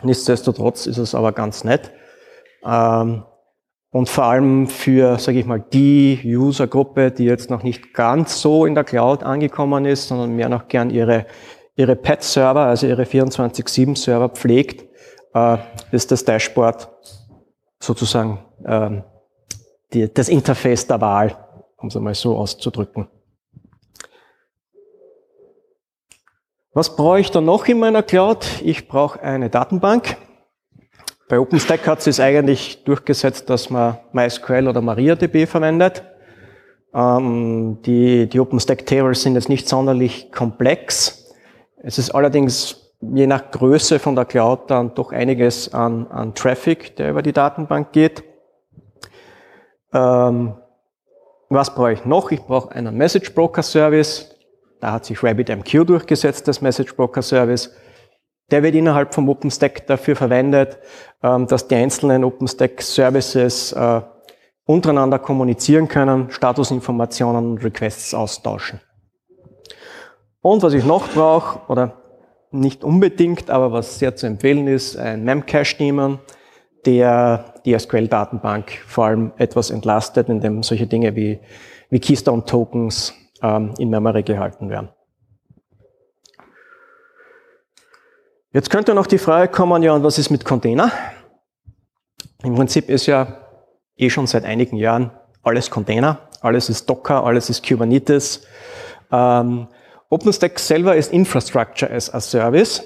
Nichtsdestotrotz 0.04 0.86
ist 0.86 0.98
es 0.98 1.16
aber 1.16 1.32
ganz 1.32 1.64
nett. 1.64 1.90
Ähm, 2.64 3.24
und 3.94 4.08
vor 4.08 4.24
allem 4.24 4.66
für, 4.66 5.20
sage 5.20 5.38
ich 5.38 5.46
mal, 5.46 5.60
die 5.60 6.20
Usergruppe, 6.24 7.12
die 7.12 7.26
jetzt 7.26 7.48
noch 7.48 7.62
nicht 7.62 7.94
ganz 7.94 8.40
so 8.40 8.66
in 8.66 8.74
der 8.74 8.82
Cloud 8.82 9.22
angekommen 9.22 9.84
ist, 9.84 10.08
sondern 10.08 10.34
mehr 10.34 10.48
noch 10.48 10.66
gern 10.66 10.90
ihre, 10.90 11.26
ihre 11.76 11.94
Pet-Server, 11.94 12.62
also 12.62 12.88
ihre 12.88 13.04
24-7-Server 13.04 14.30
pflegt, 14.30 14.84
äh, 15.32 15.58
ist 15.92 16.10
das 16.10 16.24
Dashboard 16.24 16.90
sozusagen 17.78 18.44
ähm, 18.66 19.04
das 20.12 20.28
Interface 20.28 20.88
der 20.88 21.00
Wahl, 21.00 21.36
um 21.76 21.86
es 21.86 21.96
einmal 21.96 22.16
so 22.16 22.36
auszudrücken. 22.36 23.06
Was 26.72 26.96
brauche 26.96 27.20
ich 27.20 27.30
dann 27.30 27.44
noch 27.44 27.64
in 27.66 27.78
meiner 27.78 28.02
Cloud? 28.02 28.44
Ich 28.64 28.88
brauche 28.88 29.22
eine 29.22 29.50
Datenbank. 29.50 30.16
Bei 31.28 31.38
OpenStack 31.38 31.86
hat 31.86 32.06
es 32.06 32.20
eigentlich 32.20 32.84
durchgesetzt, 32.84 33.48
dass 33.48 33.70
man 33.70 33.98
MySQL 34.12 34.68
oder 34.68 34.82
MariaDB 34.82 35.46
verwendet. 35.46 36.04
Ähm, 36.94 37.78
die, 37.82 38.28
die 38.28 38.40
OpenStack-Tables 38.40 39.22
sind 39.22 39.34
jetzt 39.34 39.48
nicht 39.48 39.68
sonderlich 39.68 40.30
komplex. 40.32 41.32
Es 41.78 41.98
ist 41.98 42.10
allerdings 42.10 42.92
je 43.00 43.26
nach 43.26 43.50
Größe 43.50 43.98
von 43.98 44.14
der 44.14 44.26
Cloud 44.26 44.70
dann 44.70 44.94
doch 44.94 45.12
einiges 45.12 45.72
an, 45.72 46.06
an 46.08 46.34
Traffic, 46.34 46.96
der 46.96 47.10
über 47.10 47.22
die 47.22 47.32
Datenbank 47.32 47.92
geht. 47.92 48.22
Ähm, 49.92 50.54
was 51.48 51.74
brauche 51.74 51.92
ich 51.92 52.04
noch? 52.04 52.32
Ich 52.32 52.42
brauche 52.42 52.72
einen 52.72 52.96
Message 52.96 53.34
Broker 53.34 53.62
Service. 53.62 54.30
Da 54.80 54.92
hat 54.92 55.06
sich 55.06 55.22
RabbitMQ 55.22 55.86
durchgesetzt, 55.86 56.46
das 56.48 56.60
Message 56.60 56.94
Broker 56.94 57.22
Service. 57.22 57.74
Der 58.50 58.62
wird 58.62 58.74
innerhalb 58.74 59.14
vom 59.14 59.28
OpenStack 59.28 59.86
dafür 59.86 60.16
verwendet, 60.16 60.78
ähm, 61.22 61.46
dass 61.46 61.68
die 61.68 61.74
einzelnen 61.76 62.24
OpenStack 62.24 62.82
Services 62.82 63.72
äh, 63.72 64.00
untereinander 64.66 65.18
kommunizieren 65.18 65.88
können, 65.88 66.30
Statusinformationen 66.30 67.52
und 67.52 67.64
Requests 67.64 68.14
austauschen. 68.14 68.80
Und 70.40 70.62
was 70.62 70.74
ich 70.74 70.84
noch 70.84 71.08
brauche, 71.08 71.60
oder 71.68 71.94
nicht 72.50 72.84
unbedingt, 72.84 73.50
aber 73.50 73.72
was 73.72 73.98
sehr 73.98 74.14
zu 74.14 74.26
empfehlen 74.26 74.68
ist, 74.68 74.96
ein 74.96 75.24
Memcache-Daemon 75.24 76.18
der 76.84 77.54
die 77.64 77.78
SQL-Datenbank 77.78 78.70
vor 78.86 79.06
allem 79.06 79.32
etwas 79.36 79.70
entlastet, 79.70 80.28
indem 80.28 80.62
solche 80.62 80.86
Dinge 80.86 81.16
wie, 81.16 81.40
wie 81.90 82.00
Keystone-Tokens 82.00 83.14
ähm, 83.42 83.74
in 83.78 83.90
Memory 83.90 84.22
gehalten 84.22 84.68
werden. 84.68 84.88
Jetzt 88.54 88.70
könnte 88.70 88.94
noch 88.94 89.08
die 89.08 89.18
Frage 89.18 89.50
kommen, 89.50 89.82
ja, 89.82 89.92
und 89.94 90.04
was 90.04 90.16
ist 90.16 90.30
mit 90.30 90.44
Container? 90.44 90.92
Im 92.44 92.54
Prinzip 92.54 92.88
ist 92.88 93.06
ja 93.06 93.40
eh 93.96 94.08
schon 94.08 94.28
seit 94.28 94.44
einigen 94.44 94.76
Jahren 94.76 95.10
alles 95.42 95.72
Container, 95.72 96.20
alles 96.40 96.68
ist 96.68 96.88
Docker, 96.88 97.24
alles 97.24 97.50
ist 97.50 97.66
Kubernetes. 97.66 98.46
Ähm, 99.10 99.66
OpenStack 100.08 100.60
selber 100.60 100.94
ist 100.94 101.12
Infrastructure 101.12 101.92
as 101.92 102.14
a 102.14 102.20
Service. 102.20 102.84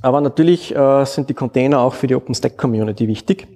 Aber 0.00 0.20
natürlich 0.20 0.72
äh, 0.72 1.04
sind 1.06 1.28
die 1.28 1.34
Container 1.34 1.80
auch 1.80 1.94
für 1.94 2.06
die 2.06 2.14
OpenStack-Community 2.14 3.08
wichtig. 3.08 3.48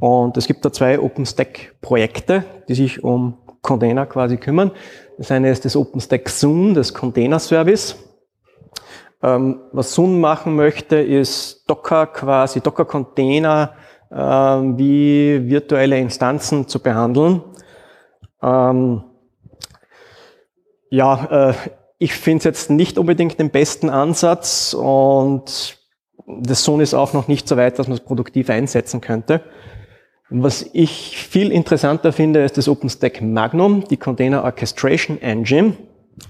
Und 0.00 0.38
es 0.38 0.46
gibt 0.46 0.64
da 0.64 0.72
zwei 0.72 0.98
OpenStack-Projekte, 0.98 2.44
die 2.68 2.74
sich 2.74 3.04
um 3.04 3.36
Container 3.60 4.06
quasi 4.06 4.38
kümmern. 4.38 4.70
Das 5.18 5.30
eine 5.32 5.50
ist 5.50 5.66
das 5.66 5.76
OpenStack 5.76 6.30
Zoom, 6.30 6.72
das 6.72 6.94
Container 6.94 7.40
Service. 7.40 7.94
Ähm, 9.22 9.60
was 9.72 9.94
Zoom 9.94 10.20
machen 10.20 10.56
möchte, 10.56 10.96
ist 10.96 11.64
Docker 11.68 12.06
quasi, 12.06 12.60
Docker-Container 12.60 13.74
äh, 14.10 14.16
wie 14.16 15.48
virtuelle 15.48 15.98
Instanzen 15.98 16.66
zu 16.66 16.80
behandeln. 16.80 17.42
Ähm, 18.42 19.04
ja, 20.90 21.50
äh, 21.50 21.54
ich 21.98 22.14
finde 22.14 22.38
es 22.38 22.44
jetzt 22.44 22.70
nicht 22.70 22.98
unbedingt 22.98 23.38
den 23.38 23.50
besten 23.50 23.88
Ansatz 23.88 24.74
und 24.74 25.78
das 26.26 26.64
Zoom 26.64 26.80
ist 26.80 26.94
auch 26.94 27.12
noch 27.12 27.28
nicht 27.28 27.46
so 27.46 27.56
weit, 27.56 27.78
dass 27.78 27.86
man 27.86 27.96
es 27.96 28.04
produktiv 28.04 28.50
einsetzen 28.50 29.00
könnte. 29.00 29.42
Was 30.28 30.68
ich 30.72 31.16
viel 31.16 31.52
interessanter 31.52 32.12
finde, 32.12 32.42
ist 32.42 32.56
das 32.56 32.66
OpenStack 32.66 33.20
Magnum, 33.20 33.84
die 33.84 33.98
Container 33.98 34.44
Orchestration 34.44 35.20
Engine. 35.20 35.76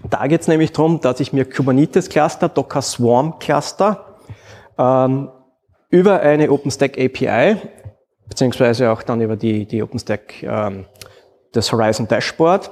Da 0.09 0.27
geht 0.27 0.42
es 0.42 0.49
nämlich 0.49 0.73
darum, 0.73 1.01
dass 1.01 1.21
ich 1.21 1.33
mir 1.33 1.45
Kubernetes 1.49 2.09
Cluster, 2.09 2.49
Docker 2.49 2.83
Swarm 2.83 3.38
Cluster 3.38 4.16
ähm, 4.79 5.31
über 5.90 6.21
eine 6.21 6.51
OpenStack 6.51 6.99
API 6.99 7.57
beziehungsweise 8.29 8.90
auch 8.90 9.03
dann 9.03 9.21
über 9.21 9.37
die, 9.37 9.66
die 9.66 9.83
OpenStack 9.83 10.42
ähm, 10.42 10.87
das 11.53 11.71
Horizon 11.73 12.09
Dashboard 12.09 12.71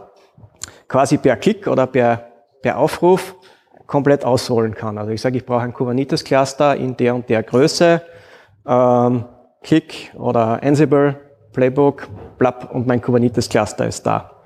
quasi 0.88 1.18
per 1.18 1.37
Klick 1.37 1.66
oder 1.66 1.87
per 1.87 2.31
per 2.62 2.79
Aufruf 2.79 3.37
komplett 3.87 4.25
ausrollen 4.25 4.75
kann. 4.75 4.99
Also 4.99 5.11
ich 5.11 5.20
sage, 5.20 5.38
ich 5.38 5.46
brauche 5.46 5.62
ein 5.62 5.73
Kubernetes-Cluster 5.73 6.77
in 6.77 6.96
der 6.96 7.14
und 7.14 7.29
der 7.29 7.42
Größe, 7.42 8.03
ähm, 8.66 9.25
Kick 9.62 10.12
oder 10.16 10.62
Ansible, 10.62 11.16
Playbook, 11.53 12.09
blab, 12.38 12.73
und 12.73 12.87
mein 12.87 13.03
Kubernetes-Cluster 13.03 13.87
ist 13.87 14.07
da. 14.07 14.39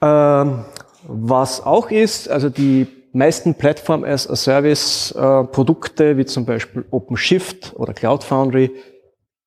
Ähm, 0.00 0.64
was 1.06 1.64
auch 1.64 1.90
ist, 1.90 2.28
also 2.28 2.50
die 2.50 2.86
meisten 3.12 3.54
Platform 3.54 4.04
as 4.04 4.28
a 4.28 4.36
Service 4.36 5.12
äh, 5.12 5.44
Produkte, 5.44 6.16
wie 6.16 6.26
zum 6.26 6.44
Beispiel 6.44 6.84
OpenShift 6.90 7.74
oder 7.76 7.92
Cloud 7.92 8.24
Foundry, 8.24 8.70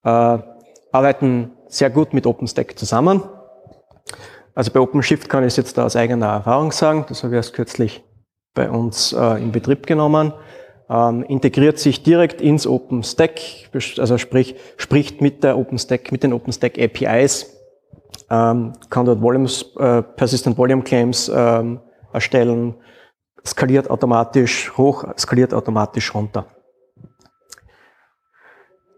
äh, 0.03 0.37
arbeiten 0.91 1.51
sehr 1.67 1.89
gut 1.89 2.13
mit 2.13 2.25
OpenStack 2.25 2.77
zusammen. 2.77 3.23
Also 4.53 4.71
bei 4.71 4.79
OpenShift 4.79 5.29
kann 5.29 5.43
ich 5.43 5.49
es 5.49 5.57
jetzt 5.57 5.79
aus 5.79 5.95
eigener 5.95 6.27
Erfahrung 6.27 6.71
sagen, 6.71 7.05
das 7.07 7.23
habe 7.23 7.33
ich 7.33 7.37
erst 7.37 7.53
kürzlich 7.53 8.03
bei 8.53 8.69
uns 8.69 9.13
äh, 9.13 9.41
in 9.41 9.51
Betrieb 9.51 9.87
genommen. 9.87 10.33
Ähm, 10.89 11.23
integriert 11.23 11.79
sich 11.79 12.03
direkt 12.03 12.41
ins 12.41 12.67
OpenStack, 12.67 13.39
also 13.97 14.17
sprich, 14.17 14.55
spricht 14.75 15.21
mit 15.21 15.43
der 15.43 15.57
OpenStack, 15.57 16.11
mit 16.11 16.23
den 16.23 16.33
OpenStack 16.33 16.77
APIs, 16.77 17.60
ähm, 18.31 18.73
kann 18.89 19.05
dort 19.05 19.21
Volumes, 19.21 19.65
äh, 19.77 20.01
Persistent 20.01 20.57
Volume 20.57 20.83
Claims 20.83 21.29
ähm, 21.33 21.81
erstellen, 22.13 22.75
skaliert 23.45 23.89
automatisch 23.89 24.71
hoch, 24.77 25.05
skaliert 25.17 25.53
automatisch 25.53 26.15
runter. 26.15 26.45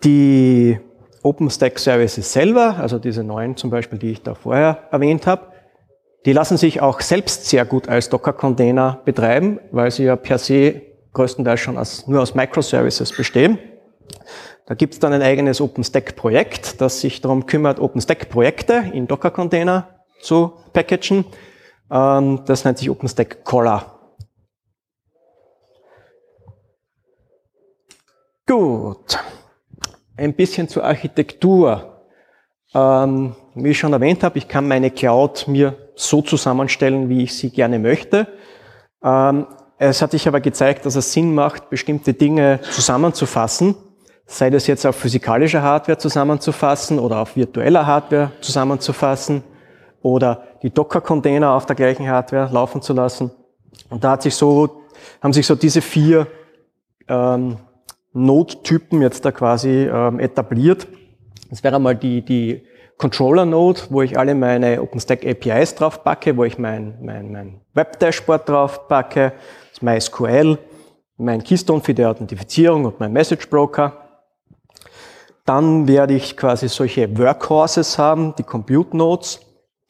Die 0.04 0.80
OpenStack 1.24 1.80
Services 1.80 2.32
selber, 2.32 2.78
also 2.78 3.00
diese 3.00 3.24
neuen 3.24 3.58
zum 3.58 3.70
Beispiel, 3.70 3.98
die 3.98 4.12
ich 4.12 4.22
da 4.22 4.36
vorher 4.36 4.90
erwähnt 4.92 5.26
habe, 5.26 5.48
die 6.26 6.34
lassen 6.34 6.58
sich 6.58 6.82
auch 6.82 7.02
selbst 7.02 7.46
sehr 7.50 7.66
gut 7.66 7.90
als 7.90 8.10
Docker-Container 8.10 9.02
betreiben, 9.04 9.60
weil 9.72 9.90
sie 9.92 10.04
ja 10.04 10.16
per 10.16 10.38
se 10.38 10.82
größtenteils 11.14 11.60
schon 11.60 11.78
aus, 11.78 12.08
nur 12.08 12.22
aus 12.22 12.36
Microservices 12.36 13.16
bestehen. 13.16 13.58
Da 14.66 14.76
gibt 14.76 14.94
es 14.94 15.00
dann 15.00 15.12
ein 15.12 15.22
eigenes 15.22 15.60
OpenStack-Projekt, 15.60 16.80
das 16.80 17.02
sich 17.02 17.20
darum 17.20 17.46
kümmert, 17.46 17.80
OpenStack-Projekte 17.80 18.92
in 18.94 19.08
Docker-Container 19.08 19.90
zu 20.22 20.54
packagen. 20.72 21.26
Ähm, 21.92 22.42
das 22.46 22.64
nennt 22.64 22.78
sich 22.78 22.90
OpenStack 22.90 23.44
Collar. 23.44 23.94
Gut, 28.48 29.20
ein 30.18 30.34
bisschen 30.34 30.70
zur 30.70 30.84
Architektur. 30.84 32.02
Ähm, 32.74 33.36
wie 33.56 33.70
ich 33.70 33.80
schon 33.80 33.94
erwähnt 33.94 34.24
habe, 34.24 34.38
ich 34.38 34.48
kann 34.48 34.68
meine 34.68 34.92
Cloud 34.92 35.48
mir 35.48 35.92
so 35.96 36.22
zusammenstellen, 36.22 37.08
wie 37.10 37.24
ich 37.24 37.38
sie 37.38 37.52
gerne 37.52 37.80
möchte. 37.80 38.28
Ähm, 39.04 39.48
es 39.78 40.02
hat 40.02 40.12
sich 40.12 40.28
aber 40.28 40.42
gezeigt, 40.42 40.86
dass 40.86 40.96
es 40.96 41.14
Sinn 41.14 41.36
macht, 41.36 41.70
bestimmte 41.70 42.14
Dinge 42.14 42.60
zusammenzufassen, 42.62 43.76
sei 44.26 44.50
das 44.50 44.68
jetzt 44.68 44.86
auf 44.86 44.96
physikalischer 44.96 45.62
Hardware 45.62 45.98
zusammenzufassen 45.98 47.00
oder 47.00 47.20
auf 47.20 47.36
virtueller 47.36 47.86
Hardware 47.86 48.32
zusammenzufassen 48.42 49.44
oder 50.02 50.44
die 50.62 50.70
Docker-Container 50.70 51.52
auf 51.52 51.66
der 51.66 51.76
gleichen 51.76 52.08
Hardware 52.08 52.50
laufen 52.52 52.82
zu 52.82 52.94
lassen. 52.94 53.32
Und 53.90 54.04
da 54.04 54.12
hat 54.12 54.24
sich 54.24 54.36
so, 54.36 54.84
haben 55.22 55.34
sich 55.34 55.46
so 55.46 55.56
diese 55.56 55.82
vier 55.82 56.28
ähm, 57.08 57.58
Node-Typen 58.14 59.02
jetzt 59.02 59.26
da 59.26 59.32
quasi 59.32 59.90
ähm, 59.92 60.20
etabliert. 60.20 60.88
Das 61.50 61.64
wäre 61.64 61.76
einmal 61.76 61.96
die, 61.96 62.24
die 62.24 62.64
Controller-Node, 62.98 63.82
wo 63.90 64.02
ich 64.02 64.18
alle 64.18 64.36
meine 64.36 64.82
OpenStack 64.82 65.26
APIs 65.26 65.76
drauf 65.76 66.04
packe, 66.04 66.38
wo 66.38 66.44
ich 66.44 66.58
mein, 66.58 66.98
mein, 67.02 67.32
mein 67.32 67.62
Web-Dashboard 67.74 68.48
drauf 68.48 68.88
packe, 68.88 69.34
das 69.72 69.82
MySQL, 69.82 70.58
mein 71.18 71.44
Keystone 71.44 71.82
für 71.82 71.94
die 71.94 72.06
Authentifizierung 72.06 72.86
und 72.86 73.00
mein 73.00 73.12
Message 73.12 73.50
Broker. 73.50 74.03
Dann 75.46 75.88
werde 75.88 76.14
ich 76.14 76.38
quasi 76.38 76.70
solche 76.70 77.18
Workhorses 77.18 77.98
haben, 77.98 78.34
die 78.38 78.44
Compute 78.44 78.96
Nodes, 78.96 79.42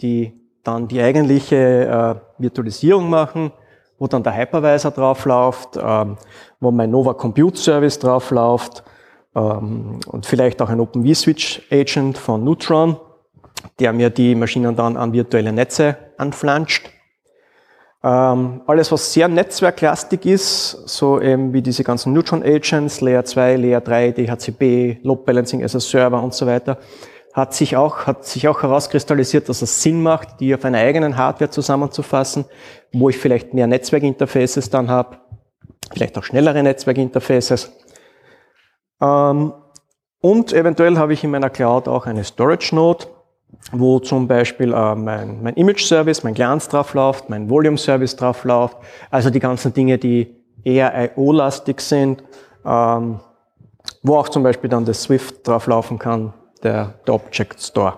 die 0.01 0.33
dann 0.63 0.87
die 0.87 1.01
eigentliche 1.01 1.55
äh, 1.57 2.41
Virtualisierung 2.41 3.09
machen, 3.09 3.51
wo 3.99 4.07
dann 4.07 4.23
der 4.23 4.35
Hypervisor 4.35 4.91
drauf 4.91 5.25
läuft, 5.25 5.77
ähm, 5.77 6.17
wo 6.59 6.71
mein 6.71 6.89
Nova 6.89 7.13
Compute 7.13 7.57
Service 7.57 7.99
drauf 7.99 8.31
läuft 8.31 8.83
ähm, 9.35 9.99
und 10.07 10.25
vielleicht 10.25 10.61
auch 10.61 10.69
ein 10.69 10.79
Open 10.79 11.05
vSwitch 11.05 11.61
Agent 11.71 12.17
von 12.17 12.43
Neutron, 12.43 12.97
der 13.79 13.93
mir 13.93 14.09
die 14.09 14.35
Maschinen 14.35 14.75
dann 14.75 14.97
an 14.97 15.13
virtuelle 15.13 15.53
Netze 15.53 15.97
anflanscht. 16.17 16.89
Ähm, 18.05 18.61
alles, 18.67 18.91
was 18.91 19.13
sehr 19.13 19.29
netzwerklastig 19.29 20.25
ist, 20.25 20.71
so 20.89 21.21
eben 21.21 21.53
wie 21.53 21.61
diese 21.61 21.85
ganzen 21.85 22.11
Neutron 22.11 22.43
Agents, 22.43 22.99
Layer 22.99 23.23
2, 23.23 23.55
Layer 23.55 23.79
3, 23.79 24.11
DHCP, 24.11 24.99
Load 25.03 25.21
Balancing 25.25 25.63
as 25.63 25.73
a 25.73 25.79
Server 25.79 26.21
und 26.21 26.33
so 26.33 26.45
weiter, 26.45 26.77
hat 27.33 27.53
sich 27.53 27.77
auch, 27.77 28.05
hat 28.05 28.25
sich 28.25 28.49
auch 28.49 28.61
herauskristallisiert, 28.61 29.47
dass 29.47 29.61
es 29.61 29.81
Sinn 29.81 30.03
macht, 30.03 30.41
die 30.41 30.53
auf 30.53 30.65
einer 30.65 30.79
eigenen 30.79 31.15
Hardware 31.15 31.49
zusammenzufassen, 31.49 32.43
wo 32.91 33.07
ich 33.07 33.17
vielleicht 33.17 33.53
mehr 33.53 33.67
Netzwerkinterfaces 33.67 34.69
dann 34.69 34.89
habe, 34.89 35.17
vielleicht 35.93 36.17
auch 36.17 36.23
schnellere 36.23 36.61
Netzwerkinterfaces. 36.61 37.71
Ähm, 39.01 39.53
und 40.19 40.51
eventuell 40.51 40.97
habe 40.97 41.13
ich 41.13 41.23
in 41.23 41.31
meiner 41.31 41.49
Cloud 41.49 41.87
auch 41.87 42.05
eine 42.05 42.25
Storage 42.25 42.75
Node, 42.75 43.05
wo 43.71 43.99
zum 43.99 44.27
Beispiel 44.27 44.73
äh, 44.73 44.95
mein, 44.95 45.41
mein 45.41 45.53
Image 45.55 45.83
Service, 45.85 46.23
mein 46.23 46.33
Glance 46.33 46.69
drauf 46.69 46.93
läuft, 46.93 47.29
mein 47.29 47.49
Volume 47.49 47.77
Service 47.77 48.15
drauf 48.15 48.43
läuft, 48.43 48.77
also 49.09 49.29
die 49.29 49.39
ganzen 49.39 49.73
Dinge, 49.73 49.97
die 49.97 50.35
eher 50.63 51.11
IO-lastig 51.17 51.81
sind, 51.81 52.23
ähm, 52.65 53.19
wo 54.01 54.17
auch 54.17 54.29
zum 54.29 54.43
Beispiel 54.43 54.69
dann 54.69 54.85
das 54.85 55.03
Swift 55.03 55.47
drauf 55.47 55.67
laufen 55.67 55.99
kann, 55.99 56.33
der, 56.61 56.93
der 57.05 57.15
Object 57.15 57.61
Store. 57.61 57.97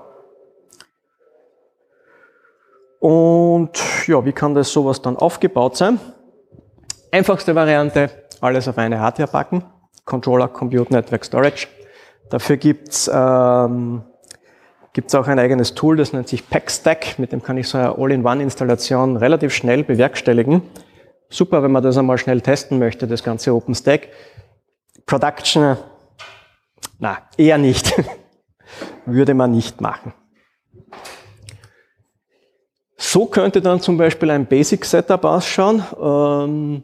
Und 3.00 3.72
ja, 4.08 4.24
wie 4.26 4.34
kann 4.34 4.56
das 4.56 4.72
sowas 4.72 5.02
dann 5.02 5.16
aufgebaut 5.16 5.78
sein? 5.78 6.00
Einfachste 7.12 7.54
Variante, 7.54 8.10
alles 8.42 8.68
auf 8.68 8.78
eine 8.78 9.00
Hardware 9.00 9.30
packen. 9.30 9.64
Controller, 10.06 10.48
Compute, 10.48 10.92
Network, 10.92 11.26
Storage. 11.26 11.68
Dafür 12.30 12.58
gibt's 12.58 13.10
ähm, 13.14 14.04
gibt's 14.96 15.14
auch 15.14 15.28
ein 15.28 15.40
eigenes 15.40 15.76
Tool, 15.76 15.98
das 15.98 16.14
nennt 16.14 16.30
sich 16.30 16.50
PackStack. 16.50 17.20
Mit 17.20 17.34
dem 17.34 17.44
kann 17.44 17.58
ich 17.58 17.68
so 17.68 17.78
eine 17.78 17.98
All-in-One-Installation 17.98 19.18
relativ 19.18 19.54
schnell 19.54 19.84
bewerkstelligen. 19.84 20.62
Super, 21.30 21.62
wenn 21.62 21.74
man 21.74 21.84
das 21.84 21.98
einmal 21.98 22.18
schnell 22.18 22.40
testen 22.40 22.80
möchte, 22.80 23.06
das 23.06 23.22
ganze 23.22 23.54
OpenStack. 23.54 24.08
Production, 25.06 25.76
na, 26.98 27.18
eher 27.38 27.58
nicht. 27.58 27.94
würde 29.06 29.34
man 29.34 29.52
nicht 29.52 29.82
machen. 29.82 30.14
So 32.96 33.26
könnte 33.26 33.62
dann 33.62 33.82
zum 33.82 33.98
Beispiel 33.98 34.32
ein 34.32 34.46
Basic 34.46 34.86
Setup 34.86 35.26
ausschauen. 35.26 35.84
Ähm, 36.02 36.84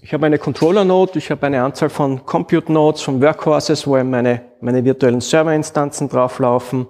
ich 0.00 0.12
habe 0.12 0.26
eine 0.26 0.38
Controller 0.38 0.84
Node, 0.84 1.18
ich 1.18 1.30
habe 1.30 1.46
eine 1.46 1.62
Anzahl 1.62 1.90
von 1.90 2.26
Compute 2.26 2.72
Nodes, 2.72 3.02
von 3.02 3.22
Workhorses, 3.22 3.86
wo 3.86 4.02
meine, 4.02 4.42
meine 4.60 4.84
virtuellen 4.84 5.20
Serverinstanzen 5.20 6.08
drauflaufen. 6.08 6.88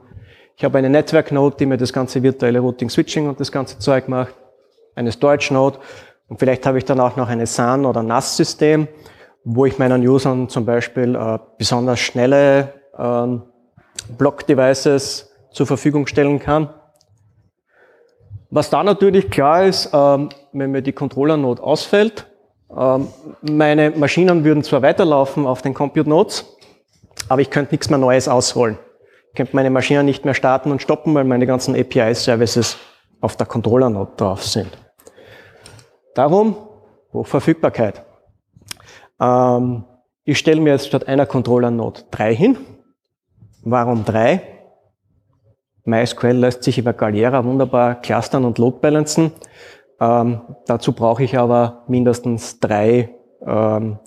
Ich 0.57 0.65
habe 0.65 0.79
eine 0.79 0.91
Network 0.91 1.33
Node, 1.33 1.57
die 1.59 1.67
mir 1.67 1.77
das 1.77 1.93
ganze 1.93 2.23
virtuelle 2.23 2.61
Routing 2.61 2.91
Switching 2.91 3.29
und 3.29 3.41
das 3.41 3.51
ganze 3.51 3.79
Zeug 3.79 4.09
macht. 4.09 4.35
Eine 4.95 5.11
Storage 5.11 5.53
Node. 5.53 5.79
Und 6.29 6.39
vielleicht 6.39 6.67
habe 6.67 6.79
ich 6.79 6.85
dann 6.85 7.01
auch 7.01 7.17
noch 7.17 7.29
eine 7.29 7.47
SAN 7.47 7.85
oder 7.85 8.03
NAS-System, 8.03 8.89
wo 9.45 9.67
ich 9.67 9.79
meinen 9.79 10.07
Usern 10.07 10.49
zum 10.49 10.65
Beispiel 10.65 11.15
äh, 11.15 11.39
besonders 11.59 12.01
schnelle 12.01 12.75
ähm, 12.99 13.43
Block-Devices 14.17 15.33
zur 15.51 15.67
Verfügung 15.67 16.07
stellen 16.07 16.39
kann. 16.39 16.71
Was 18.51 18.71
da 18.71 18.85
natürlich 18.85 19.31
klar 19.31 19.65
ist, 19.65 19.91
ähm, 19.93 20.29
wenn 20.53 20.71
mir 20.71 20.83
die 20.83 20.93
Controller-Node 20.93 21.63
ausfällt, 21.63 22.27
ähm, 22.77 23.09
meine 23.41 23.91
Maschinen 23.91 24.45
würden 24.45 24.63
zwar 24.63 24.83
weiterlaufen 24.83 25.47
auf 25.47 25.63
den 25.63 25.75
Compute-Nodes, 25.75 26.57
aber 27.29 27.41
ich 27.41 27.51
könnte 27.51 27.75
nichts 27.75 27.89
mehr 27.89 27.99
Neues 27.99 28.29
ausrollen. 28.29 28.79
Könnte 29.35 29.57
meine 29.57 29.71
Maschinen 29.71 30.05
nicht 30.05 30.25
mehr 30.25 30.35
starten 30.35 30.71
und 30.71 30.83
stoppen, 30.83 31.15
weil 31.15 31.25
meine 31.25 31.47
ganzen 31.47 31.75
API-Services 31.75 32.77
auf 33.21 33.37
der 33.37 33.47
Controller-Node 33.47 34.13
drauf 34.17 34.45
sind. 34.45 34.71
Darum 36.15 36.57
Hochverfügbarkeit. 37.13 38.05
Ähm, 39.21 39.85
ich 40.25 40.39
stelle 40.39 40.61
mir 40.61 40.71
jetzt 40.71 40.87
statt 40.87 41.09
einer 41.09 41.27
Controller-Node 41.27 42.03
drei 42.11 42.35
hin 42.35 42.59
Warum 43.65 44.05
drei? 44.05 44.43
MySQL 45.85 46.33
lässt 46.33 46.65
sich 46.65 46.79
über 46.79 46.93
Galera 46.93 47.45
wunderbar 47.45 48.01
clustern 48.01 48.45
und 48.45 48.59
load 48.59 48.79
balancen. 48.81 49.33
Ähm, 50.01 50.41
dazu 50.67 50.93
brauche 50.93 51.23
ich 51.23 51.39
aber 51.39 51.85
mindestens 51.87 52.59
drei, 52.59 53.15
ähm, 53.47 54.01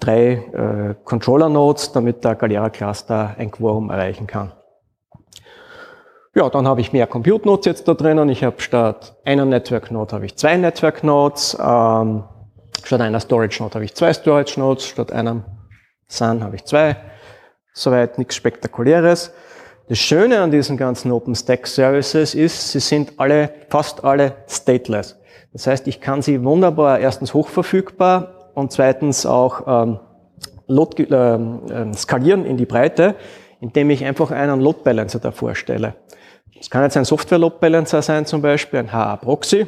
drei 0.00 0.32
äh, 0.32 0.94
Controller-Nodes, 1.04 1.92
damit 1.92 2.24
der 2.24 2.34
Galera-Cluster 2.34 3.36
ein 3.38 3.50
Quorum 3.50 3.90
erreichen 3.90 4.26
kann. 4.26 4.52
Ja, 6.34 6.50
dann 6.50 6.66
habe 6.66 6.80
ich 6.80 6.92
mehr 6.92 7.06
Compute-Nodes 7.06 7.64
jetzt 7.66 7.86
da 7.86 7.94
drinnen. 7.94 8.28
Ich 8.28 8.42
habe 8.42 8.60
statt 8.60 9.16
einer 9.24 9.44
Network-Node 9.44 10.16
habe 10.16 10.26
ich 10.26 10.36
zwei 10.36 10.56
Network-Nodes. 10.56 11.56
Ähm, 11.60 12.24
statt 12.82 13.00
einer 13.00 13.20
Storage-Node 13.20 13.74
habe 13.74 13.84
ich 13.84 13.94
zwei 13.94 14.12
Storage-Nodes. 14.12 14.86
Statt 14.86 15.12
einem 15.12 15.44
SAN 16.08 16.42
habe 16.42 16.56
ich 16.56 16.64
zwei. 16.64 16.96
Soweit 17.72 18.18
nichts 18.18 18.34
Spektakuläres. 18.34 19.32
Das 19.88 19.98
Schöne 19.98 20.40
an 20.40 20.50
diesen 20.50 20.76
ganzen 20.76 21.12
OpenStack 21.12 21.66
Services 21.66 22.34
ist, 22.34 22.72
sie 22.72 22.80
sind 22.80 23.12
alle, 23.18 23.50
fast 23.68 24.02
alle 24.02 24.34
stateless. 24.48 25.20
Das 25.52 25.66
heißt, 25.66 25.86
ich 25.86 26.00
kann 26.00 26.20
sie 26.20 26.42
wunderbar 26.42 26.98
erstens 26.98 27.32
hochverfügbar 27.32 28.43
und 28.54 28.72
zweitens 28.72 29.26
auch 29.26 29.62
ähm, 29.66 30.00
Load, 30.66 31.02
äh, 31.02 31.34
äh, 31.34 31.94
skalieren 31.94 32.44
in 32.46 32.56
die 32.56 32.66
Breite, 32.66 33.16
indem 33.60 33.90
ich 33.90 34.04
einfach 34.04 34.30
einen 34.30 34.60
Load 34.60 34.78
Balancer 34.84 35.18
davor 35.18 35.54
stelle. 35.54 35.94
Das 36.56 36.70
kann 36.70 36.82
jetzt 36.82 36.96
ein 36.96 37.04
Software 37.04 37.38
Load 37.38 37.56
Balancer 37.60 38.00
sein, 38.00 38.26
zum 38.26 38.40
Beispiel 38.40 38.80
ein 38.80 38.92
HA 38.92 39.16
Proxy. 39.16 39.66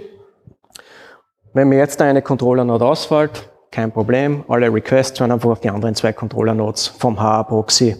Wenn 1.53 1.69
mir 1.69 1.79
jetzt 1.79 2.01
eine 2.01 2.23
Controller-Node 2.23 2.85
ausfällt, 2.85 3.49
kein 3.71 3.93
Problem. 3.93 4.45
Alle 4.49 4.73
Requests 4.73 5.21
werden 5.21 5.33
einfach 5.33 5.51
auf 5.51 5.61
die 5.61 5.71
anderen 5.71 5.95
zwei 5.95 6.13
Controller-Nodes 6.13 6.87
vom 6.87 7.21
HA-Proxy 7.21 7.97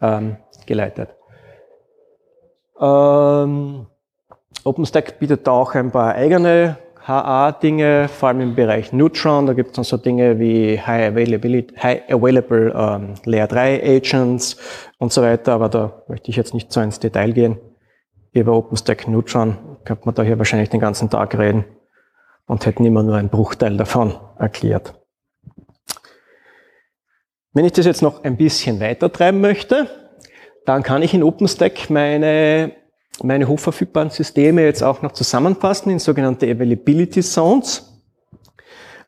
ähm, 0.00 0.36
geleitet. 0.66 1.10
Ähm, 2.80 3.86
OpenStack 4.64 5.18
bietet 5.18 5.46
da 5.46 5.52
auch 5.52 5.74
ein 5.74 5.90
paar 5.90 6.14
eigene 6.14 6.78
HA-Dinge, 7.06 8.08
vor 8.08 8.28
allem 8.30 8.40
im 8.40 8.54
Bereich 8.56 8.92
Neutron. 8.92 9.46
Da 9.46 9.52
gibt 9.52 9.70
es 9.70 9.76
dann 9.76 9.84
so 9.84 9.96
Dinge 9.96 10.40
wie 10.40 10.80
High, 10.80 11.12
Availability, 11.12 11.74
High 11.76 12.02
Available 12.10 12.74
ähm, 12.76 13.14
Layer 13.24 13.46
3 13.46 13.82
Agents 13.82 14.56
und 14.98 15.12
so 15.12 15.22
weiter, 15.22 15.52
aber 15.52 15.68
da 15.68 16.02
möchte 16.08 16.30
ich 16.30 16.36
jetzt 16.36 16.52
nicht 16.52 16.72
so 16.72 16.80
ins 16.80 16.98
Detail 16.98 17.32
gehen. 17.32 17.58
Über 18.32 18.54
OpenStack 18.54 19.06
Neutron 19.06 19.56
könnte 19.84 20.04
man 20.04 20.14
da 20.14 20.22
hier 20.22 20.38
wahrscheinlich 20.38 20.68
den 20.68 20.80
ganzen 20.80 21.08
Tag 21.08 21.38
reden 21.38 21.64
und 22.46 22.66
hätten 22.66 22.84
immer 22.84 23.02
nur 23.02 23.16
einen 23.16 23.28
Bruchteil 23.28 23.76
davon 23.76 24.14
erklärt. 24.38 24.94
Wenn 27.52 27.64
ich 27.64 27.72
das 27.72 27.86
jetzt 27.86 28.02
noch 28.02 28.24
ein 28.24 28.36
bisschen 28.36 28.80
weiter 28.80 29.12
treiben 29.12 29.40
möchte, 29.40 29.88
dann 30.66 30.82
kann 30.82 31.02
ich 31.02 31.14
in 31.14 31.22
OpenStack 31.22 31.88
meine, 31.88 32.72
meine 33.22 33.48
hochverfügbaren 33.48 34.10
Systeme 34.10 34.64
jetzt 34.64 34.82
auch 34.82 35.02
noch 35.02 35.12
zusammenfassen 35.12 35.90
in 35.90 35.98
sogenannte 35.98 36.46
Availability 36.46 37.22
Zones. 37.22 38.00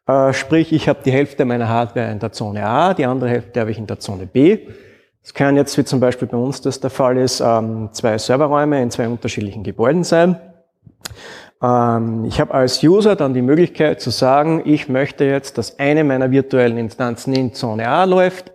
Äh, 0.06 0.32
sprich, 0.32 0.72
ich 0.72 0.88
habe 0.88 1.00
die 1.04 1.12
Hälfte 1.12 1.44
meiner 1.44 1.68
Hardware 1.68 2.10
in 2.10 2.18
der 2.18 2.32
Zone 2.32 2.64
A, 2.64 2.94
die 2.94 3.04
andere 3.04 3.28
Hälfte 3.30 3.60
habe 3.60 3.70
ich 3.70 3.78
in 3.78 3.86
der 3.86 3.98
Zone 3.98 4.26
B. 4.26 4.66
Es 5.22 5.34
kann 5.34 5.56
jetzt, 5.56 5.76
wie 5.76 5.84
zum 5.84 6.00
Beispiel 6.00 6.26
bei 6.26 6.38
uns 6.38 6.62
das 6.62 6.80
der 6.80 6.88
Fall 6.88 7.18
ist, 7.18 7.40
ähm, 7.40 7.90
zwei 7.92 8.16
Serverräume 8.16 8.82
in 8.82 8.90
zwei 8.90 9.08
unterschiedlichen 9.08 9.62
Gebäuden 9.62 10.02
sein. 10.02 10.40
Ähm, 11.62 12.24
ich 12.24 12.40
habe 12.40 12.54
als 12.54 12.82
User 12.82 13.16
dann 13.16 13.34
die 13.34 13.42
Möglichkeit 13.42 14.00
zu 14.00 14.08
sagen, 14.08 14.62
ich 14.64 14.88
möchte 14.88 15.24
jetzt, 15.24 15.58
dass 15.58 15.78
eine 15.78 16.04
meiner 16.04 16.30
virtuellen 16.30 16.78
Instanzen 16.78 17.34
in 17.34 17.52
Zone 17.52 17.86
A 17.86 18.04
läuft, 18.04 18.52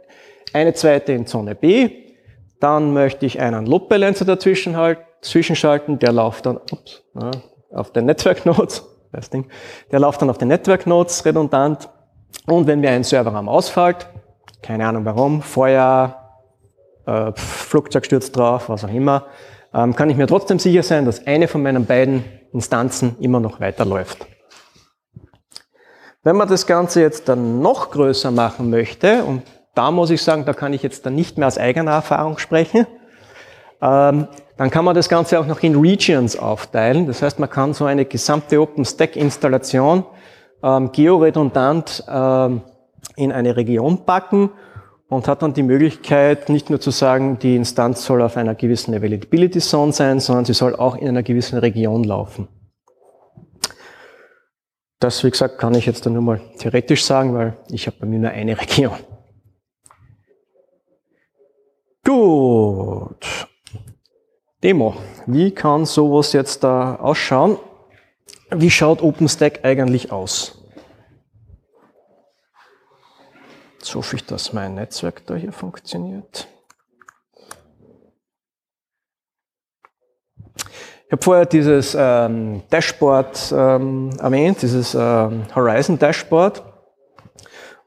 eine 0.53 0.73
zweite 0.73 1.13
in 1.13 1.27
Zone 1.27 1.53
B. 1.53 1.91
Dann 2.59 2.93
möchte 2.93 3.25
ich 3.25 3.39
einen 3.39 3.65
Load 3.65 3.85
Balancer 3.89 4.25
dazwischen 4.25 4.77
halt, 4.77 4.99
zwischenschalten, 5.23 5.99
der 5.99 6.11
läuft 6.11 6.45
dann 6.45 6.57
ups, 6.57 7.03
ja, 7.15 7.31
auf 7.71 7.91
den 7.91 8.05
Netzwerknodes, 8.05 8.85
das 9.11 9.29
Ding, 9.29 9.47
der 9.91 9.99
läuft 9.99 10.21
dann 10.21 10.29
auf 10.29 10.37
den 10.37 10.49
Netzwerknodes 10.49 11.25
redundant. 11.25 11.89
Und 12.47 12.67
wenn 12.67 12.79
mir 12.79 12.91
ein 12.91 13.03
Serverraum 13.03 13.47
ausfällt, 13.47 14.07
keine 14.61 14.87
Ahnung 14.87 15.05
warum, 15.05 15.41
Feuer, 15.41 16.23
äh, 17.05 17.31
Flugzeug 17.35 18.05
stürzt 18.05 18.35
drauf, 18.35 18.69
was 18.69 18.83
auch 18.83 18.89
immer, 18.89 19.27
ähm, 19.73 19.95
kann 19.95 20.09
ich 20.09 20.17
mir 20.17 20.27
trotzdem 20.27 20.59
sicher 20.59 20.83
sein, 20.83 21.05
dass 21.05 21.25
eine 21.25 21.47
von 21.47 21.63
meinen 21.63 21.85
beiden 21.85 22.23
Instanzen 22.53 23.15
immer 23.19 23.39
noch 23.39 23.59
weiterläuft. 23.59 24.25
Wenn 26.23 26.37
man 26.37 26.47
das 26.47 26.67
Ganze 26.67 27.01
jetzt 27.01 27.27
dann 27.27 27.61
noch 27.61 27.91
größer 27.91 28.31
machen 28.31 28.69
möchte, 28.69 29.25
und 29.25 29.43
da 29.75 29.91
muss 29.91 30.09
ich 30.09 30.21
sagen, 30.21 30.45
da 30.45 30.53
kann 30.53 30.71
ich 30.71 30.83
jetzt 30.83 31.05
dann 31.05 31.15
nicht 31.15 31.37
mehr 31.37 31.47
aus 31.47 31.57
eigener 31.57 31.91
Erfahrung 31.91 32.37
sprechen, 32.37 32.87
dann 33.83 34.69
kann 34.69 34.85
man 34.85 34.95
das 34.95 35.09
Ganze 35.09 35.39
auch 35.39 35.45
noch 35.45 35.61
in 35.61 35.75
Regions 35.75 36.37
aufteilen. 36.37 37.05
Das 37.05 37.21
heißt, 37.21 37.39
man 37.39 37.49
kann 37.49 37.73
so 37.73 37.85
eine 37.85 38.05
gesamte 38.05 38.61
OpenStack-Installation 38.61 40.05
ähm, 40.63 40.91
georedundant 40.91 42.03
ähm, 42.07 42.61
in 43.17 43.31
eine 43.31 43.57
Region 43.57 44.05
packen 44.05 44.51
und 45.09 45.27
hat 45.27 45.41
dann 45.41 45.53
die 45.53 45.63
Möglichkeit, 45.63 46.49
nicht 46.49 46.69
nur 46.69 46.79
zu 46.79 46.91
sagen, 46.91 47.37
die 47.39 47.55
Instanz 47.55 48.05
soll 48.05 48.21
auf 48.21 48.37
einer 48.37 48.55
gewissen 48.55 48.95
Availability 48.95 49.59
Zone 49.59 49.91
sein, 49.91 50.19
sondern 50.19 50.45
sie 50.45 50.53
soll 50.53 50.75
auch 50.75 50.95
in 50.95 51.07
einer 51.09 51.23
gewissen 51.23 51.59
Region 51.59 52.03
laufen. 52.03 52.47
Das, 54.99 55.23
wie 55.25 55.31
gesagt, 55.31 55.57
kann 55.57 55.75
ich 55.75 55.85
jetzt 55.85 56.05
dann 56.05 56.13
nur 56.13 56.21
mal 56.21 56.41
theoretisch 56.57 57.03
sagen, 57.03 57.33
weil 57.33 57.57
ich 57.69 57.87
habe 57.87 57.97
bei 57.99 58.05
mir 58.07 58.19
nur 58.19 58.29
eine 58.31 58.57
Region. 58.61 58.97
Gut. 62.05 63.49
Demo. 64.63 64.95
Wie 65.25 65.51
kann 65.51 65.85
sowas 65.85 66.31
jetzt 66.31 66.63
da 66.63 66.95
ausschauen? 66.95 67.59
Wie 68.49 68.71
schaut 68.71 69.01
OpenStack 69.01 69.65
eigentlich 69.65 70.09
aus? 70.09 70.57
Jetzt 73.77 73.93
hoffe 73.93 74.15
ich, 74.15 74.25
dass 74.25 74.53
mein 74.53 74.75
Netzwerk 74.75 75.25
da 75.25 75.35
hier 75.35 75.51
funktioniert. 75.51 76.47
Ich 80.55 81.11
habe 81.11 81.21
vorher 81.21 81.45
dieses 81.45 81.93
ähm, 81.99 82.63
Dashboard 82.69 83.53
ähm, 83.55 84.11
erwähnt, 84.17 84.61
dieses 84.61 84.95
ähm, 84.95 85.43
Horizon 85.53 85.99
Dashboard. 85.99 86.63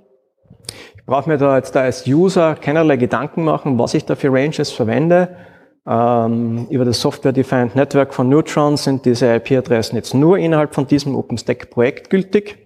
brauche 1.10 1.28
mir 1.28 1.38
da 1.38 1.56
jetzt 1.56 1.74
da 1.74 1.82
als 1.82 2.06
User 2.06 2.54
keinerlei 2.54 2.96
Gedanken 2.96 3.42
machen, 3.42 3.80
was 3.80 3.94
ich 3.94 4.04
da 4.04 4.14
für 4.14 4.32
Ranges 4.32 4.70
verwende. 4.70 5.36
Ähm, 5.84 6.68
über 6.70 6.84
das 6.84 7.00
Software-Defined 7.00 7.74
Network 7.74 8.14
von 8.14 8.28
Neutron 8.28 8.76
sind 8.76 9.04
diese 9.04 9.34
IP-Adressen 9.34 9.96
jetzt 9.96 10.14
nur 10.14 10.38
innerhalb 10.38 10.72
von 10.72 10.86
diesem 10.86 11.16
OpenStack-Projekt 11.16 12.10
gültig. 12.10 12.58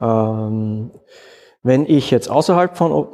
Ähm, 0.00 0.90
wenn 1.62 1.86
ich 1.86 2.10
jetzt 2.10 2.28
außerhalb 2.28 2.76
von, 2.76 3.06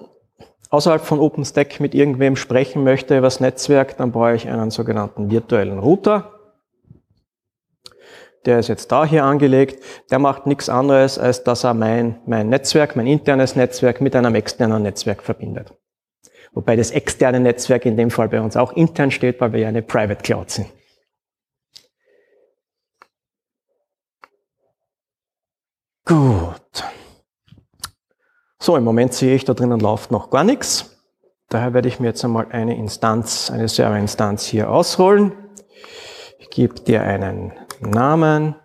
außerhalb 0.70 1.02
von 1.02 1.18
OpenStack 1.18 1.80
mit 1.80 1.94
irgendwem 1.94 2.36
sprechen 2.36 2.84
möchte 2.84 3.16
über 3.16 3.26
das 3.26 3.40
Netzwerk, 3.40 3.96
dann 3.96 4.12
brauche 4.12 4.34
ich 4.34 4.48
einen 4.48 4.70
sogenannten 4.70 5.30
virtuellen 5.30 5.78
Router 5.78 6.38
der 8.48 8.60
ist 8.60 8.68
jetzt 8.68 8.90
da 8.90 9.04
hier 9.04 9.24
angelegt, 9.24 9.84
der 10.10 10.18
macht 10.18 10.46
nichts 10.46 10.70
anderes, 10.70 11.18
als 11.18 11.44
dass 11.44 11.64
er 11.64 11.74
mein, 11.74 12.18
mein 12.24 12.48
Netzwerk, 12.48 12.96
mein 12.96 13.06
internes 13.06 13.56
Netzwerk 13.56 14.00
mit 14.00 14.16
einem 14.16 14.34
externen 14.34 14.82
Netzwerk 14.82 15.22
verbindet. 15.22 15.74
Wobei 16.52 16.74
das 16.74 16.90
externe 16.90 17.40
Netzwerk 17.40 17.84
in 17.84 17.98
dem 17.98 18.10
Fall 18.10 18.28
bei 18.30 18.40
uns 18.40 18.56
auch 18.56 18.72
intern 18.72 19.10
steht, 19.10 19.38
weil 19.40 19.52
wir 19.52 19.60
ja 19.60 19.68
eine 19.68 19.82
Private 19.82 20.22
Cloud 20.22 20.50
sind. 20.50 20.68
Gut. 26.06 26.84
So, 28.60 28.76
im 28.76 28.84
Moment 28.84 29.14
sehe 29.14 29.34
ich, 29.34 29.44
da 29.44 29.54
drinnen 29.54 29.78
läuft 29.78 30.10
noch 30.10 30.30
gar 30.30 30.42
nichts. 30.42 30.96
Daher 31.48 31.74
werde 31.74 31.88
ich 31.88 32.00
mir 32.00 32.08
jetzt 32.08 32.24
einmal 32.24 32.48
eine 32.50 32.76
Instanz, 32.76 33.50
eine 33.50 33.68
Serverinstanz 33.68 34.44
hier 34.44 34.70
ausrollen. 34.70 35.32
Ich 36.38 36.50
gebe 36.50 36.74
dir 36.74 37.02
einen 37.02 37.52
Namen. 37.80 38.56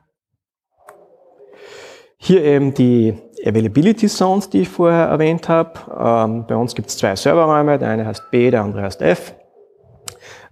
Hier 2.18 2.44
eben 2.44 2.74
die 2.74 3.18
Availability 3.46 4.08
Zones, 4.08 4.50
die 4.50 4.62
ich 4.62 4.70
vorher 4.70 5.06
erwähnt 5.06 5.48
habe. 5.48 5.74
Ähm, 5.98 6.46
bei 6.48 6.56
uns 6.56 6.74
gibt 6.74 6.90
es 6.90 6.98
zwei 6.98 7.16
Serverräume, 7.16 7.78
der 7.78 7.90
eine 7.90 8.06
heißt 8.06 8.32
B, 8.32 8.50
der 8.50 8.64
andere 8.64 8.84
heißt 8.84 9.02
F. 9.02 9.36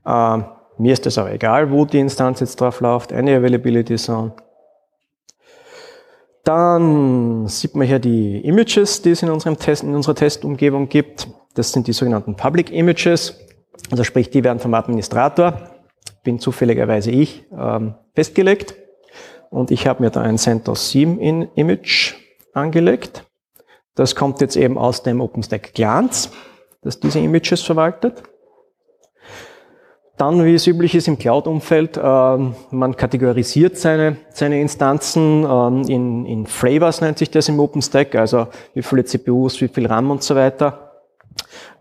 Ähm, 0.05 0.45
mir 0.77 0.93
ist 0.93 1.05
es 1.05 1.17
aber 1.17 1.31
egal, 1.31 1.71
wo 1.71 1.85
die 1.85 1.99
Instanz 1.99 2.41
jetzt 2.41 2.59
drauf 2.61 2.79
läuft, 2.79 3.11
eine 3.11 3.35
Availability 3.37 3.95
Zone. 3.95 4.33
Dann 6.43 7.47
sieht 7.47 7.75
man 7.75 7.87
hier 7.87 7.99
die 7.99 8.39
Images, 8.45 9.01
die 9.01 9.11
es 9.11 9.21
in, 9.21 9.29
unserem 9.29 9.57
Test, 9.57 9.83
in 9.83 9.93
unserer 9.93 10.15
Testumgebung 10.15 10.89
gibt. 10.89 11.27
Das 11.53 11.71
sind 11.71 11.87
die 11.87 11.93
sogenannten 11.93 12.35
Public 12.35 12.71
Images. 12.71 13.35
Also 13.89 14.03
sprich, 14.03 14.29
die 14.29 14.43
werden 14.43 14.59
vom 14.59 14.73
Administrator 14.73 15.71
bin 16.23 16.39
zufälligerweise 16.39 17.11
ich, 17.11 17.45
ähm, 17.57 17.95
festgelegt. 18.13 18.75
Und 19.49 19.71
ich 19.71 19.87
habe 19.87 20.03
mir 20.03 20.11
da 20.11 20.21
ein 20.21 20.37
CentOS 20.37 20.91
7 20.91 21.19
in 21.19 21.49
Image 21.55 22.15
angelegt. 22.53 23.25
Das 23.95 24.15
kommt 24.15 24.39
jetzt 24.39 24.55
eben 24.55 24.77
aus 24.77 25.03
dem 25.03 25.19
OpenStack 25.19 25.73
Glance, 25.73 26.29
das 26.81 26.99
diese 26.99 27.19
Images 27.19 27.61
verwaltet. 27.61 28.23
Dann, 30.21 30.45
wie 30.45 30.53
es 30.53 30.67
üblich 30.67 30.93
ist 30.93 31.07
im 31.07 31.17
Cloud-Umfeld, 31.17 31.97
äh, 31.97 32.01
man 32.69 32.95
kategorisiert 32.95 33.75
seine, 33.75 34.17
seine 34.29 34.61
Instanzen 34.61 35.43
ähm, 35.49 35.81
in, 35.87 36.27
in 36.27 36.45
Flavors, 36.45 37.01
nennt 37.01 37.17
sich 37.17 37.31
das 37.31 37.49
im 37.49 37.59
OpenStack, 37.59 38.13
also 38.13 38.45
wie 38.75 38.83
viele 38.83 39.03
CPUs, 39.03 39.59
wie 39.61 39.67
viel 39.67 39.87
RAM 39.87 40.11
und 40.11 40.21
so 40.21 40.35
weiter. 40.35 40.91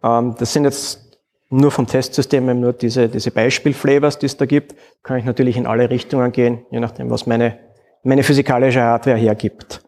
Ähm, 0.02 0.36
das 0.38 0.54
sind 0.54 0.64
jetzt 0.64 1.18
nur 1.50 1.70
vom 1.70 1.86
Testsystem 1.86 2.58
nur 2.58 2.72
diese, 2.72 3.10
diese 3.10 3.30
Beispielflavors, 3.30 4.18
die 4.18 4.24
es 4.24 4.38
da 4.38 4.46
gibt, 4.46 4.74
kann 5.02 5.18
ich 5.18 5.26
natürlich 5.26 5.58
in 5.58 5.66
alle 5.66 5.90
Richtungen 5.90 6.32
gehen, 6.32 6.64
je 6.70 6.80
nachdem, 6.80 7.10
was 7.10 7.26
meine, 7.26 7.58
meine 8.04 8.22
physikalische 8.22 8.80
Hardware 8.80 9.18
hergibt. 9.18 9.82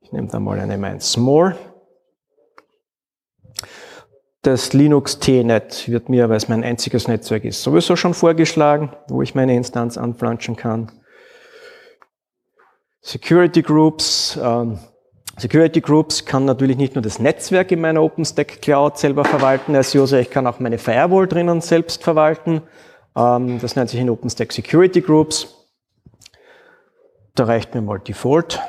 Ich 0.00 0.10
nehme 0.10 0.26
da 0.26 0.40
mal 0.40 0.58
eine 0.58 0.76
Mainz 0.76 1.16
More. 1.16 1.54
Das 4.46 4.72
Linux 4.72 5.18
T-Net 5.18 5.88
wird 5.88 6.08
mir, 6.08 6.28
weil 6.28 6.36
es 6.36 6.48
mein 6.48 6.62
einziges 6.62 7.08
Netzwerk 7.08 7.44
ist, 7.44 7.64
sowieso 7.64 7.96
schon 7.96 8.14
vorgeschlagen, 8.14 8.92
wo 9.08 9.20
ich 9.20 9.34
meine 9.34 9.56
Instanz 9.56 9.98
anflanschen 9.98 10.54
kann. 10.54 10.92
Security 13.00 13.60
Groups, 13.60 14.38
ähm, 14.40 14.78
Security 15.36 15.80
Groups 15.80 16.24
kann 16.24 16.44
natürlich 16.44 16.76
nicht 16.76 16.94
nur 16.94 17.02
das 17.02 17.18
Netzwerk 17.18 17.72
in 17.72 17.80
meiner 17.80 18.00
OpenStack 18.00 18.62
Cloud 18.62 18.98
selber 18.98 19.24
verwalten 19.24 19.74
als 19.74 19.92
User, 19.96 20.20
ich 20.20 20.30
kann 20.30 20.46
auch 20.46 20.60
meine 20.60 20.78
Firewall 20.78 21.26
drinnen 21.26 21.60
selbst 21.60 22.04
verwalten. 22.04 22.62
Ähm, 23.16 23.58
das 23.60 23.74
nennt 23.74 23.90
sich 23.90 23.98
in 23.98 24.08
OpenStack 24.08 24.52
Security 24.52 25.00
Groups. 25.00 25.66
Da 27.34 27.46
reicht 27.46 27.74
mir 27.74 27.82
mal 27.82 27.98
Default. 27.98 28.60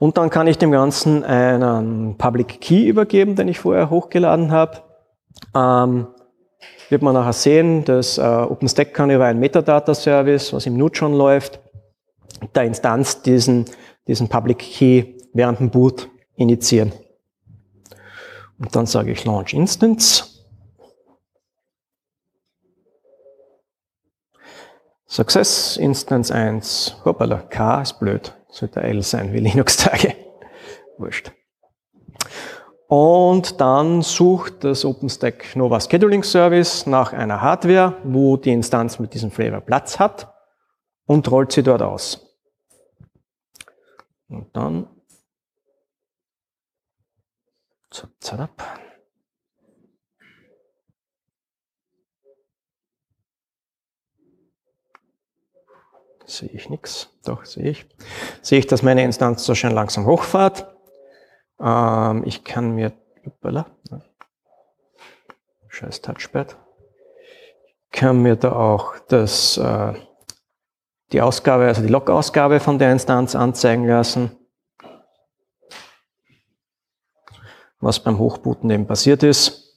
Und 0.00 0.16
dann 0.16 0.30
kann 0.30 0.46
ich 0.46 0.56
dem 0.56 0.70
Ganzen 0.70 1.24
einen 1.24 2.16
Public 2.16 2.62
Key 2.62 2.88
übergeben, 2.88 3.36
den 3.36 3.48
ich 3.48 3.60
vorher 3.60 3.90
hochgeladen 3.90 4.50
habe. 4.50 4.78
Ähm, 5.54 6.06
wird 6.88 7.02
man 7.02 7.12
nachher 7.12 7.34
sehen, 7.34 7.84
dass 7.84 8.16
äh, 8.16 8.22
OpenStack 8.22 8.94
kann 8.94 9.10
über 9.10 9.26
einen 9.26 9.40
Metadata-Service, 9.40 10.54
was 10.54 10.64
im 10.64 10.78
Node 10.78 10.96
schon 10.96 11.12
läuft, 11.12 11.60
der 12.54 12.64
Instanz 12.64 13.20
diesen, 13.20 13.66
diesen 14.06 14.30
Public 14.30 14.60
Key 14.60 15.18
während 15.34 15.60
dem 15.60 15.68
Boot 15.68 16.08
initiieren. 16.34 16.92
Und 18.58 18.74
dann 18.74 18.86
sage 18.86 19.12
ich 19.12 19.26
Launch 19.26 19.52
Instance. 19.52 20.24
Success, 25.06 25.76
Instance 25.76 26.34
1, 26.34 26.96
hoppala, 27.04 27.42
K 27.50 27.82
ist 27.82 28.00
blöd, 28.00 28.32
sollte 28.50 28.82
L 28.82 29.02
sein, 29.02 29.32
wie 29.32 29.40
Linux-Tage. 29.40 30.14
Wurscht. 30.98 31.32
Und 32.88 33.60
dann 33.60 34.02
sucht 34.02 34.64
das 34.64 34.84
OpenStack 34.84 35.54
Nova 35.54 35.78
Scheduling 35.78 36.24
Service 36.24 36.86
nach 36.86 37.12
einer 37.12 37.40
Hardware, 37.40 37.96
wo 38.02 38.36
die 38.36 38.50
Instanz 38.50 38.98
mit 38.98 39.14
diesem 39.14 39.30
Flavor 39.30 39.60
Platz 39.60 40.00
hat 40.00 40.34
und 41.06 41.30
rollt 41.30 41.52
sie 41.52 41.62
dort 41.62 41.82
aus. 41.82 42.26
Und 44.28 44.56
dann 44.56 44.88
zap, 47.90 48.10
zap. 48.18 48.89
Sehe 56.30 56.48
ich 56.50 56.70
nichts. 56.70 57.08
Doch, 57.24 57.44
sehe 57.44 57.70
ich. 57.70 57.86
Sehe 58.40 58.60
ich, 58.60 58.68
dass 58.68 58.84
meine 58.84 59.02
Instanz 59.02 59.44
so 59.44 59.56
schön 59.56 59.72
langsam 59.72 60.06
hochfahrt. 60.06 60.72
Ähm, 61.58 62.22
ich 62.24 62.44
kann 62.44 62.70
mir, 62.76 62.92
uppala, 63.26 63.66
scheiß 65.68 66.02
Touchpad, 66.02 66.56
kann 67.90 68.22
mir 68.22 68.36
da 68.36 68.52
auch 68.52 68.94
das, 69.08 69.56
äh, 69.58 69.94
die 71.10 71.20
Ausgabe, 71.20 71.64
also 71.64 71.82
die 71.82 71.88
Log-Ausgabe 71.88 72.60
von 72.60 72.78
der 72.78 72.92
Instanz 72.92 73.34
anzeigen 73.34 73.88
lassen. 73.88 74.30
Was 77.80 77.98
beim 77.98 78.18
Hochbooten 78.18 78.70
eben 78.70 78.86
passiert 78.86 79.24
ist. 79.24 79.69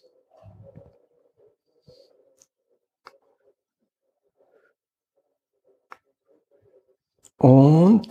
Und 7.43 8.07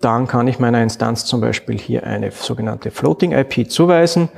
dann 0.00 0.26
kann 0.26 0.48
ich 0.48 0.58
meiner 0.58 0.82
Instanz 0.82 1.26
zum 1.26 1.42
Beispiel 1.42 1.78
hier 1.78 2.04
eine 2.04 2.30
sogenannte 2.30 2.90
Floating 2.90 3.32
IP 3.32 3.70
zuweisen, 3.70 4.30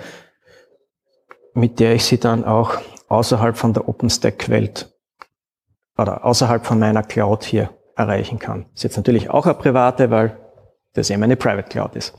mit 1.53 1.79
der 1.79 1.95
ich 1.95 2.05
sie 2.05 2.18
dann 2.18 2.45
auch 2.45 2.79
außerhalb 3.07 3.57
von 3.57 3.75
der 3.75 3.89
OpenStack-Welt 3.89 4.93
oder 5.97 6.25
außerhalb 6.25 6.66
von 6.66 6.81
meiner 6.81 7.05
Cloud 7.05 7.45
hier 7.45 7.70
erreichen 7.95 8.41
kann. 8.41 8.66
Ist 8.75 8.83
jetzt 8.83 8.97
natürlich 8.97 9.31
auch 9.31 9.47
eine 9.47 9.55
private, 9.55 10.11
weil 10.11 10.37
das 10.95 11.11
eben 11.11 11.22
eine 11.22 11.37
Private 11.37 11.68
Cloud 11.68 11.95
ist. 11.95 12.12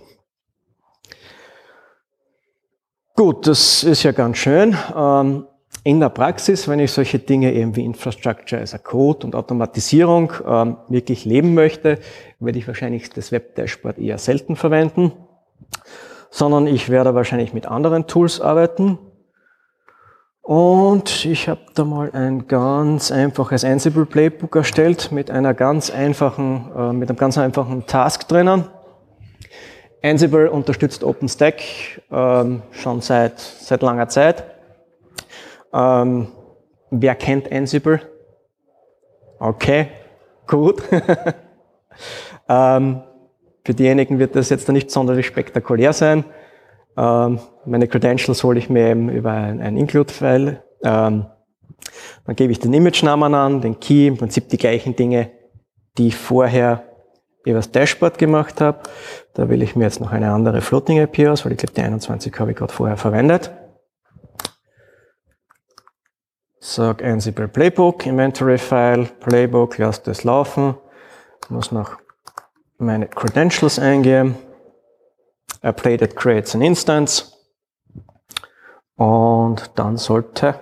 Gut, 3.18 3.46
das 3.46 3.84
ist 3.84 4.04
ja 4.04 4.14
ganz 4.14 4.38
schön. 4.38 4.78
Ähm, 4.96 5.48
in 5.86 6.00
der 6.00 6.10
Praxis, 6.10 6.68
wenn 6.68 6.80
ich 6.80 6.92
solche 6.92 7.20
Dinge 7.20 7.54
eben 7.54 7.76
wie 7.76 7.86
Infrastructure 7.86 8.60
as 8.60 8.74
a 8.74 8.80
Code 8.80 9.24
und 9.24 9.36
Automatisierung 9.36 10.34
ähm, 10.44 10.78
wirklich 10.90 11.26
leben 11.26 11.54
möchte, 11.54 12.00
werde 12.40 12.58
ich 12.58 12.68
wahrscheinlich 12.68 13.12
das 13.12 13.32
Web-Dashboard 13.32 14.00
eher 14.00 14.18
selten 14.18 14.56
verwenden, 14.56 15.12
sondern 16.32 16.66
ich 16.66 16.90
werde 16.90 17.14
wahrscheinlich 17.14 17.54
mit 17.54 17.68
anderen 17.68 18.08
Tools 18.08 18.42
arbeiten. 18.42 18.98
Und 20.42 21.24
ich 21.24 21.48
habe 21.48 21.62
da 21.76 21.86
mal 21.86 22.10
ein 22.14 22.48
ganz 22.48 23.12
einfaches 23.12 23.64
Ansible 23.64 24.08
Playbook 24.08 24.56
erstellt 24.56 25.12
mit 25.12 25.30
einer 25.30 25.54
ganz 25.54 25.92
einfachen, 25.92 26.72
äh, 26.76 26.94
mit 26.94 27.10
einem 27.10 27.18
ganz 27.20 27.38
einfachen 27.38 27.86
Task 27.86 28.28
drinnen. 28.28 28.64
Ansible 30.02 30.50
unterstützt 30.50 31.04
OpenStack 31.04 31.62
ähm, 32.12 32.64
schon 32.72 33.02
seit, 33.02 33.40
seit 33.40 33.84
langer 33.84 34.10
Zeit. 34.10 34.55
Ähm, 35.76 36.28
wer 36.90 37.16
kennt 37.16 37.52
Ansible? 37.52 38.00
Okay, 39.40 39.88
gut. 40.48 40.82
ähm, 42.50 43.02
für 43.66 43.74
diejenigen 43.74 44.18
wird 44.18 44.36
das 44.36 44.50
jetzt 44.50 44.70
nicht 44.70 44.90
sonderlich 44.90 45.26
spektakulär 45.26 45.92
sein. 45.92 46.24
Ähm, 46.96 47.40
meine 47.66 47.88
Credentials 47.88 48.44
hole 48.44 48.58
ich 48.58 48.70
mir 48.70 48.88
eben 48.90 49.10
über 49.10 49.32
ein, 49.32 49.62
ein 49.62 49.76
Include-File. 49.76 50.64
Ähm, 50.82 51.26
dann 52.26 52.36
gebe 52.36 52.54
ich 52.54 52.60
den 52.60 52.74
Image-Namen 52.74 53.34
an, 53.34 53.62
den 53.62 53.80
Key, 53.80 54.08
im 54.08 54.18
Prinzip 54.18 54.48
die 54.50 54.58
gleichen 54.58 54.96
Dinge, 54.96 55.32
die 55.98 56.08
ich 56.08 56.16
vorher 56.16 56.84
über 57.44 57.58
das 57.58 57.72
Dashboard 57.72 58.18
gemacht 58.18 58.62
habe. 58.62 58.80
Da 59.34 59.50
wähle 59.50 59.64
ich 59.64 59.76
mir 59.76 59.84
jetzt 59.84 60.00
noch 60.00 60.12
eine 60.12 60.32
andere 60.32 60.62
Floating 60.62 61.00
IP 61.00 61.28
aus, 61.28 61.44
weil 61.44 61.52
ich 61.52 61.58
glaube, 61.58 61.74
die 61.74 61.82
21 61.82 62.34
habe 62.40 62.52
ich 62.52 62.58
gerade 62.58 62.74
vorher 62.74 62.98
verwendet. 62.98 63.52
Sag 66.68 67.04
Ansible 67.04 67.48
Playbook, 67.48 68.08
Inventory 68.08 68.58
File, 68.58 69.06
Playbook, 69.06 69.78
lass 69.78 70.02
das 70.02 70.24
laufen. 70.24 70.76
Muss 71.48 71.72
noch 71.72 72.00
meine 72.80 73.08
Credentials 73.08 73.78
eingeben. 73.78 74.36
Updated 75.62 76.16
creates 76.16 76.56
an 76.56 76.64
instance. 76.64 77.38
Und 78.96 79.78
dann 79.78 79.98
sollte, 79.98 80.60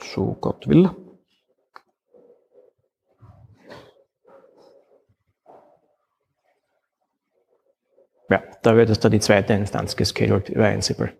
so 0.00 0.38
Gott 0.40 0.66
will, 0.66 0.88
ja, 8.30 8.42
da 8.62 8.74
wird 8.74 8.88
es 8.88 8.98
da 8.98 9.10
die 9.10 9.20
zweite 9.20 9.52
Instanz 9.52 9.94
gescheduled 9.94 10.48
über 10.48 10.68
Ansible. 10.68 11.12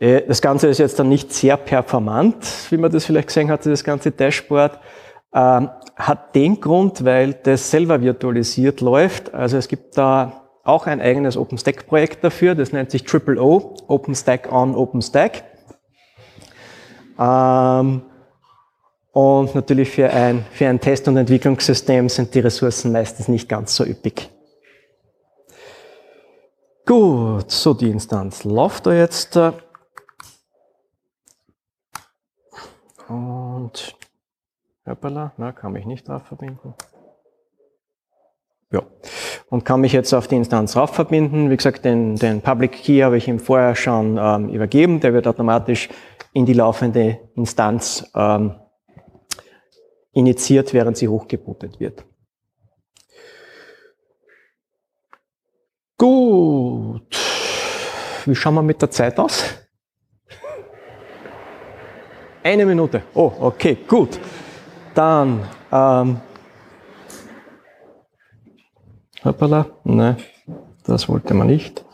Äh, 0.00 0.22
das 0.26 0.42
Ganze 0.42 0.66
ist 0.66 0.78
jetzt 0.78 0.98
dann 0.98 1.08
nicht 1.08 1.32
sehr 1.32 1.56
performant, 1.56 2.44
wie 2.70 2.78
man 2.78 2.90
das 2.90 3.04
vielleicht 3.04 3.28
gesehen 3.28 3.50
hat, 3.50 3.64
das 3.64 3.84
ganze 3.84 4.10
Dashboard. 4.10 4.80
Ähm, 5.32 5.70
hat 5.94 6.34
den 6.34 6.60
Grund, 6.60 7.04
weil 7.04 7.34
das 7.34 7.70
selber 7.70 8.00
virtualisiert 8.00 8.80
läuft. 8.80 9.32
Also 9.32 9.58
es 9.58 9.68
gibt 9.68 9.96
da 9.96 10.48
auch 10.64 10.86
ein 10.86 11.00
eigenes 11.00 11.36
OpenStack-Projekt 11.36 12.24
dafür, 12.24 12.54
das 12.54 12.72
nennt 12.72 12.90
sich 12.90 13.04
Triple 13.04 13.40
O, 13.40 13.76
OpenStack 13.86 14.50
on 14.50 14.74
OpenStack. 14.74 15.44
Ähm, 17.18 18.02
und 19.12 19.54
natürlich 19.54 19.90
für 19.90 20.10
ein, 20.10 20.44
für 20.52 20.68
ein 20.68 20.80
Test- 20.80 21.06
und 21.08 21.16
Entwicklungssystem 21.16 22.08
sind 22.08 22.34
die 22.34 22.40
Ressourcen 22.40 22.92
meistens 22.92 23.28
nicht 23.28 23.48
ganz 23.48 23.74
so 23.76 23.84
üppig. 23.84 24.30
Gut, 26.86 27.50
so 27.50 27.74
die 27.74 27.90
Instanz 27.90 28.44
läuft 28.44 28.86
da 28.86 28.92
jetzt. 28.92 29.38
Und 33.60 33.94
hoppala, 34.86 35.34
na, 35.36 35.52
kann 35.52 35.72
mich 35.72 35.84
nicht 35.84 36.08
drauf 36.08 36.22
verbinden. 36.22 36.72
Ja, 38.72 38.82
und 39.50 39.66
kann 39.66 39.82
mich 39.82 39.92
jetzt 39.92 40.14
auf 40.14 40.28
die 40.28 40.36
Instanz 40.36 40.76
rauf 40.76 40.94
verbinden. 40.94 41.50
Wie 41.50 41.56
gesagt, 41.58 41.84
den, 41.84 42.16
den 42.16 42.40
Public 42.40 42.72
Key 42.72 43.02
habe 43.02 43.18
ich 43.18 43.28
ihm 43.28 43.38
vorher 43.38 43.76
schon 43.76 44.16
ähm, 44.18 44.48
übergeben. 44.48 45.00
Der 45.00 45.12
wird 45.12 45.26
automatisch 45.26 45.90
in 46.32 46.46
die 46.46 46.54
laufende 46.54 47.18
Instanz 47.34 48.10
ähm, 48.14 48.54
initiiert, 50.12 50.72
während 50.72 50.96
sie 50.96 51.08
hochgebootet 51.08 51.80
wird. 51.80 52.06
Gut. 55.98 57.14
Wie 58.24 58.34
schauen 58.34 58.54
wir 58.54 58.62
mit 58.62 58.80
der 58.80 58.90
Zeit 58.90 59.18
aus? 59.18 59.60
Eine 62.42 62.64
Minute. 62.64 63.02
Oh, 63.14 63.32
okay, 63.38 63.76
gut. 63.86 64.18
Dann, 64.94 65.46
ähm, 65.70 66.20
hoppala, 69.22 69.66
ne, 69.84 70.16
das 70.84 71.08
wollte 71.08 71.34
man 71.34 71.48
nicht. 71.48 71.84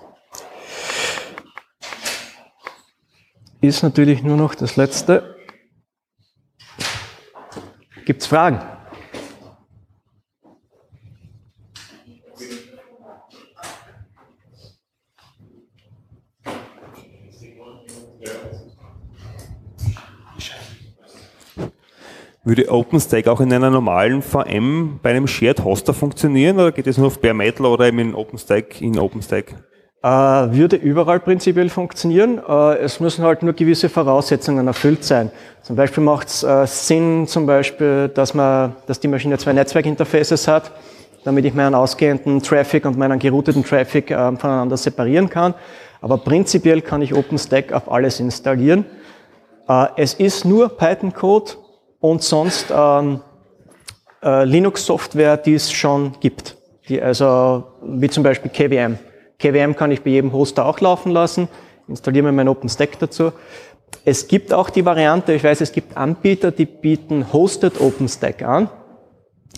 Ist 3.61 3.82
natürlich 3.82 4.22
nur 4.22 4.36
noch 4.36 4.55
das 4.55 4.76
letzte. 4.76 5.36
Gibt's 8.05 8.26
Fragen? 8.26 8.61
Würde 22.47 22.70
OpenStack 22.70 23.26
auch 23.26 23.40
in 23.40 23.53
einer 23.53 23.70
normalen 23.70 24.22
VM 24.22 25.01
bei 25.03 25.11
einem 25.11 25.26
Shared 25.26 25.64
Hoster 25.64 25.92
funktionieren 25.92 26.61
oder 26.61 26.70
geht 26.70 26.86
es 26.86 26.97
nur 26.97 27.09
auf 27.09 27.20
Bare 27.20 27.34
Metal 27.34 27.66
oder 27.66 27.88
eben 27.88 27.99
in 27.99 28.14
OpenStack 28.14 28.80
in 28.80 29.01
OpenStack? 29.01 29.57
Äh, 30.01 30.09
würde 30.09 30.76
überall 30.76 31.18
prinzipiell 31.18 31.68
funktionieren. 31.68 32.40
Äh, 32.49 32.76
es 32.76 33.01
müssen 33.01 33.24
halt 33.24 33.42
nur 33.42 33.53
gewisse 33.53 33.88
Voraussetzungen 33.88 34.64
erfüllt 34.68 35.03
sein. 35.03 35.32
Zum 35.62 35.74
Beispiel 35.74 36.05
macht 36.05 36.28
es 36.28 36.44
äh, 36.44 36.68
Sinn, 36.68 37.26
zum 37.26 37.47
Beispiel, 37.47 38.07
dass 38.14 38.32
man, 38.32 38.76
dass 38.86 39.01
die 39.01 39.09
Maschine 39.09 39.38
zwei 39.38 39.53
Netzwerkinterfaces 39.53 40.47
hat, 40.47 40.70
damit 41.24 41.44
ich 41.47 41.53
meinen 41.53 41.74
ausgehenden 41.74 42.40
Traffic 42.44 42.86
und 42.86 42.97
meinen 42.97 43.18
gerouteten 43.18 43.64
Traffic 43.64 44.12
äh, 44.12 44.36
voneinander 44.36 44.76
separieren 44.76 45.28
kann. 45.28 45.53
Aber 46.01 46.18
prinzipiell 46.18 46.80
kann 46.80 47.03
ich 47.03 47.12
OpenStack 47.12 47.72
auf 47.72 47.90
alles 47.90 48.20
installieren. 48.20 48.84
Äh, 49.68 49.86
es 49.97 50.14
ist 50.14 50.44
nur 50.44 50.68
Python-Code 50.68 51.65
und 52.11 52.22
sonst 52.22 52.66
ähm, 52.72 53.20
äh, 54.22 54.44
Linux-Software, 54.44 55.36
die 55.36 55.54
es 55.54 55.72
schon 55.72 56.12
gibt. 56.20 56.57
Die 56.88 57.02
also, 57.02 57.64
wie 57.82 58.09
zum 58.09 58.22
Beispiel 58.22 58.50
KVM. 58.50 58.98
KVM 59.40 59.74
kann 59.74 59.90
ich 59.90 60.02
bei 60.02 60.11
jedem 60.11 60.32
Hoster 60.32 60.66
auch 60.66 60.80
laufen 60.80 61.11
lassen, 61.11 61.48
installiere 61.88 62.26
mir 62.26 62.32
mein 62.32 62.48
OpenStack 62.48 62.98
dazu. 63.00 63.32
Es 64.04 64.28
gibt 64.28 64.54
auch 64.54 64.70
die 64.70 64.84
Variante, 64.84 65.32
ich 65.32 65.42
weiß, 65.42 65.61
es 65.61 65.72
gibt 65.72 65.96
Anbieter, 65.96 66.52
die 66.52 66.66
bieten 66.66 67.32
Hosted 67.32 67.80
OpenStack 67.80 68.42
an. 68.42 68.70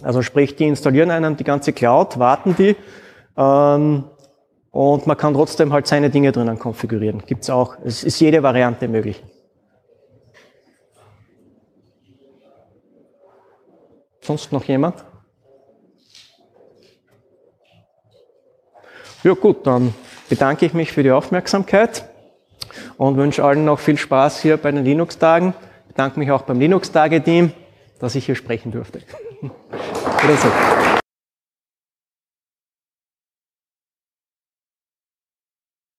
Also 0.03 0.22
sprich, 0.22 0.57
die 0.57 0.64
installieren 0.64 1.11
einem 1.11 1.36
die 1.36 1.44
ganze 1.44 1.74
Cloud, 1.74 2.18
warten 2.18 2.57
die 2.57 2.76
ähm, 3.36 4.05
und 4.70 5.07
man 5.07 5.16
kann 5.18 5.34
trotzdem 5.34 5.72
halt 5.72 5.86
seine 5.86 6.09
Dinge 6.09 6.32
drinnen 6.32 6.59
konfigurieren. 6.59 7.22
Gibt's 7.26 7.51
auch. 7.51 7.76
Es 7.84 8.05
ist 8.05 8.20
jede 8.20 8.42
Variante 8.42 8.88
möglich. 8.88 9.22
Sonst 14.29 14.53
noch 14.53 14.64
jemand? 14.64 14.95
Ja 19.24 19.33
gut, 19.33 19.66
dann 19.66 19.95
bedanke 20.29 20.66
ich 20.66 20.74
mich 20.74 20.93
für 20.93 21.03
die 21.03 21.12
Aufmerksamkeit 21.12 22.07
und 22.99 23.16
wünsche 23.16 23.43
allen 23.43 23.64
noch 23.64 23.79
viel 23.79 23.97
Spaß 23.97 24.43
hier 24.43 24.59
bei 24.59 24.70
den 24.70 24.85
Linux-Tagen. 24.85 25.55
Bedanke 25.87 26.18
mich 26.18 26.31
auch 26.31 26.43
beim 26.43 26.61
Linux-Tage-Team, 26.61 27.53
dass 28.01 28.16
ich 28.16 28.26
hier 28.26 28.35
sprechen 28.35 28.70
durfte. 28.70 29.01
Grüße. 30.18 30.97